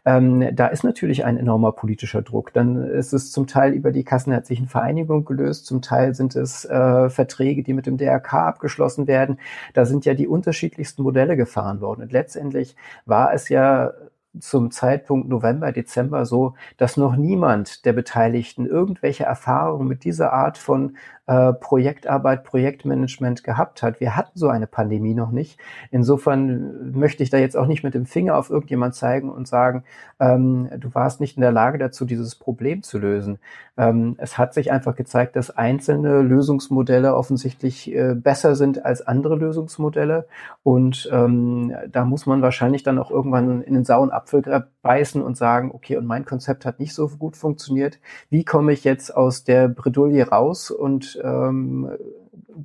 Ähm, 0.07 0.49
da 0.57 0.69
ist 0.69 0.83
natürlich 0.83 1.27
ein 1.27 1.37
enormer 1.37 1.73
politischer 1.73 2.23
Druck. 2.23 2.32
Dann 2.53 2.83
ist 2.85 3.13
es 3.13 3.31
zum 3.33 3.47
Teil 3.47 3.73
über 3.73 3.93
die 3.93 4.05
Kassenärztlichen 4.05 4.69
Vereinigung 4.69 5.25
gelöst, 5.25 5.67
zum 5.67 5.83
Teil 5.83 6.15
sind 6.15 6.35
es 6.37 6.65
äh, 6.65 7.11
Verträge, 7.11 7.63
die 7.63 7.75
mit 7.75 7.87
dem 7.87 7.97
DRK 7.97 8.35
abgeschlossen 8.49 9.07
werden. 9.07 9.39
Da 9.75 9.85
sind 9.85 10.05
ja 10.05 10.15
die 10.15 10.27
unterschiedlichsten 10.27 11.03
Modelle 11.03 11.37
gefahren 11.37 11.81
worden. 11.81 12.03
Und 12.03 12.13
letztendlich 12.13 12.77
war 13.07 13.33
es 13.33 13.49
ja 13.49 13.93
zum 14.41 14.71
Zeitpunkt 14.71 15.29
November, 15.29 15.73
Dezember 15.73 16.25
so, 16.25 16.55
dass 16.79 16.97
noch 16.97 17.17
niemand 17.17 17.85
der 17.85 17.93
Beteiligten 17.93 18.67
irgendwelche 18.67 19.25
Erfahrungen 19.25 19.87
mit 19.87 20.05
dieser 20.05 20.33
Art 20.33 20.57
von 20.57 20.97
äh, 21.27 21.53
Projektarbeit, 21.53 22.43
Projektmanagement 22.43 23.45
gehabt 23.45 23.83
hat. 23.83 24.01
Wir 24.01 24.17
hatten 24.17 24.37
so 24.37 24.49
eine 24.49 24.67
Pandemie 24.67 25.15
noch 25.15 25.31
nicht. 25.31 25.59
Insofern 25.91 26.93
möchte 26.93 27.23
ich 27.23 27.31
da 27.31 27.39
jetzt 27.39 27.57
auch 27.57 27.67
nicht 27.67 27.85
mit 27.85 27.95
dem 27.95 28.07
Finger 28.07 28.37
auf 28.37 28.51
irgendjemand 28.51 28.95
zeigen 28.97 29.31
und 29.31 29.47
sagen, 29.47 29.85
ähm, 30.19 30.69
du 30.79 30.95
warst 30.95 31.21
nicht 31.21 31.37
in 31.37 31.43
der 31.43 31.53
Lage 31.53 31.79
dazu, 31.79 32.05
dieses 32.05 32.35
Problem 32.35 32.83
zu 32.83 32.99
lösen. 32.99 33.39
Ähm, 33.77 34.17
es 34.19 34.37
hat 34.37 34.53
sich 34.53 34.73
einfach 34.73 34.97
gezeigt, 34.97 35.37
dass 35.37 35.51
einzelne 35.51 36.23
Lösungsmodelle 36.23 37.15
offensichtlich 37.15 37.95
äh, 37.95 38.15
besser 38.15 38.55
sind 38.55 38.85
als 38.85 39.07
andere 39.07 39.37
Lösungsmodelle. 39.37 40.27
Und 40.63 41.09
ähm, 41.13 41.73
da 41.91 42.05
muss 42.05 42.27
man 42.27 42.43
wahrscheinlich 42.43 42.83
dann 42.83 42.99
auch 42.99 43.11
irgendwann 43.11 43.63
in 43.63 43.75
den 43.75 43.85
sauren 43.85 44.11
Apfel 44.11 44.43
beißen 44.83 45.23
und 45.23 45.37
sagen, 45.37 45.71
okay, 45.73 45.97
und 45.97 46.07
mein 46.07 46.25
Konzept 46.25 46.67
hat 46.67 46.81
nicht 46.81 46.95
so 46.95 47.09
gut 47.09 47.37
funktioniert. 47.37 47.99
Wie 48.29 48.45
komme 48.45 48.73
ich 48.73 48.85
jetzt 48.85 49.15
aus 49.15 49.45
der 49.45 49.69
Bredouille 49.69 50.29
raus 50.29 50.71
und 50.71 51.12
ähm, 51.23 51.91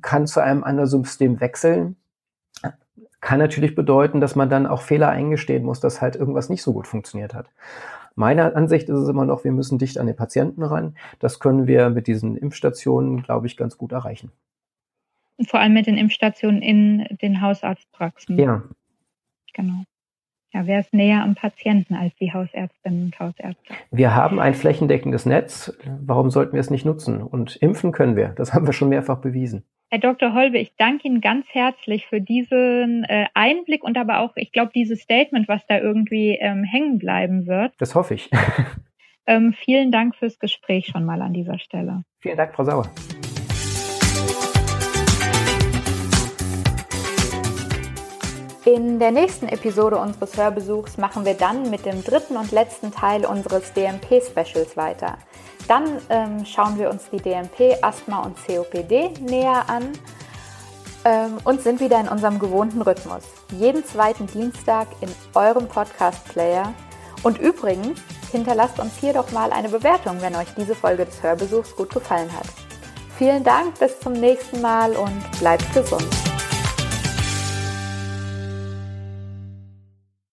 kann 0.02 0.26
zu 0.26 0.40
einem 0.42 0.64
anderen 0.64 0.88
System 0.88 1.40
wechseln? 1.40 1.96
Kann 3.20 3.40
natürlich 3.40 3.74
bedeuten, 3.74 4.20
dass 4.20 4.36
man 4.36 4.48
dann 4.48 4.66
auch 4.66 4.82
Fehler 4.82 5.08
eingestehen 5.08 5.64
muss, 5.64 5.80
dass 5.80 6.00
halt 6.00 6.14
irgendwas 6.14 6.48
nicht 6.48 6.62
so 6.62 6.72
gut 6.72 6.86
funktioniert 6.86 7.34
hat. 7.34 7.50
Meiner 8.14 8.54
Ansicht 8.54 8.88
ist 8.88 8.98
es 8.98 9.08
immer 9.08 9.24
noch, 9.24 9.44
wir 9.44 9.52
müssen 9.52 9.78
dicht 9.78 9.98
an 9.98 10.06
den 10.06 10.16
Patienten 10.16 10.62
ran. 10.62 10.96
Das 11.18 11.40
können 11.40 11.66
wir 11.66 11.90
mit 11.90 12.06
diesen 12.06 12.36
Impfstationen, 12.36 13.22
glaube 13.22 13.46
ich, 13.46 13.56
ganz 13.56 13.78
gut 13.78 13.92
erreichen. 13.92 14.32
Vor 15.46 15.60
allem 15.60 15.72
mit 15.72 15.86
den 15.86 15.96
Impfstationen 15.96 16.62
in 16.62 17.06
den 17.22 17.40
Hausarztpraxen. 17.40 18.38
Ja. 18.38 18.62
Genau. 19.54 19.84
Ja, 20.52 20.66
wer 20.66 20.80
ist 20.80 20.94
näher 20.94 21.22
am 21.22 21.34
Patienten 21.34 21.94
als 21.94 22.14
die 22.16 22.32
Hausärztinnen 22.32 23.04
und 23.06 23.20
Hausärzte? 23.20 23.74
Wir 23.90 24.14
haben 24.14 24.40
ein 24.40 24.54
flächendeckendes 24.54 25.26
Netz. 25.26 25.76
Warum 26.00 26.30
sollten 26.30 26.54
wir 26.54 26.60
es 26.60 26.70
nicht 26.70 26.86
nutzen? 26.86 27.22
Und 27.22 27.56
impfen 27.56 27.92
können 27.92 28.16
wir. 28.16 28.28
Das 28.30 28.54
haben 28.54 28.66
wir 28.66 28.72
schon 28.72 28.88
mehrfach 28.88 29.20
bewiesen. 29.20 29.64
Herr 29.90 30.00
Dr. 30.00 30.34
Holbe, 30.34 30.58
ich 30.58 30.74
danke 30.76 31.08
Ihnen 31.08 31.20
ganz 31.20 31.46
herzlich 31.50 32.06
für 32.06 32.20
diesen 32.20 33.04
äh, 33.04 33.26
Einblick 33.34 33.84
und 33.84 33.96
aber 33.96 34.20
auch, 34.20 34.32
ich 34.36 34.52
glaube, 34.52 34.70
dieses 34.74 35.00
Statement, 35.00 35.48
was 35.48 35.66
da 35.66 35.78
irgendwie 35.78 36.38
ähm, 36.40 36.64
hängen 36.64 36.98
bleiben 36.98 37.46
wird. 37.46 37.72
Das 37.78 37.94
hoffe 37.94 38.14
ich. 38.14 38.30
Ähm, 39.28 39.52
vielen 39.52 39.92
Dank 39.92 40.16
fürs 40.16 40.38
Gespräch 40.38 40.86
schon 40.86 41.04
mal 41.04 41.20
an 41.20 41.34
dieser 41.34 41.58
Stelle. 41.58 42.02
Vielen 42.20 42.38
Dank, 42.38 42.54
Frau 42.54 42.64
Sauer. 42.64 42.90
In 48.68 48.98
der 48.98 49.12
nächsten 49.12 49.48
Episode 49.48 49.96
unseres 49.96 50.36
Hörbesuchs 50.36 50.98
machen 50.98 51.24
wir 51.24 51.32
dann 51.32 51.70
mit 51.70 51.86
dem 51.86 52.04
dritten 52.04 52.36
und 52.36 52.52
letzten 52.52 52.92
Teil 52.92 53.24
unseres 53.24 53.72
DMP-Specials 53.72 54.76
weiter. 54.76 55.16
Dann 55.68 56.02
ähm, 56.10 56.44
schauen 56.44 56.78
wir 56.78 56.90
uns 56.90 57.04
die 57.10 57.16
DMP, 57.16 57.78
Asthma 57.80 58.24
und 58.24 58.36
COPD 58.46 59.14
näher 59.22 59.64
an 59.70 59.88
ähm, 61.06 61.38
und 61.44 61.62
sind 61.62 61.80
wieder 61.80 61.98
in 61.98 62.08
unserem 62.08 62.38
gewohnten 62.38 62.82
Rhythmus. 62.82 63.22
Jeden 63.58 63.86
zweiten 63.86 64.26
Dienstag 64.26 64.88
in 65.00 65.08
eurem 65.32 65.66
Podcast-Player. 65.66 66.74
Und 67.22 67.38
übrigens, 67.38 67.98
hinterlasst 68.30 68.78
uns 68.80 68.92
hier 69.00 69.14
doch 69.14 69.32
mal 69.32 69.50
eine 69.50 69.70
Bewertung, 69.70 70.20
wenn 70.20 70.36
euch 70.36 70.48
diese 70.58 70.74
Folge 70.74 71.06
des 71.06 71.22
Hörbesuchs 71.22 71.74
gut 71.74 71.94
gefallen 71.94 72.30
hat. 72.34 72.48
Vielen 73.16 73.44
Dank, 73.44 73.78
bis 73.78 73.98
zum 73.98 74.12
nächsten 74.12 74.60
Mal 74.60 74.94
und 74.94 75.40
bleibt 75.40 75.72
gesund. 75.72 76.27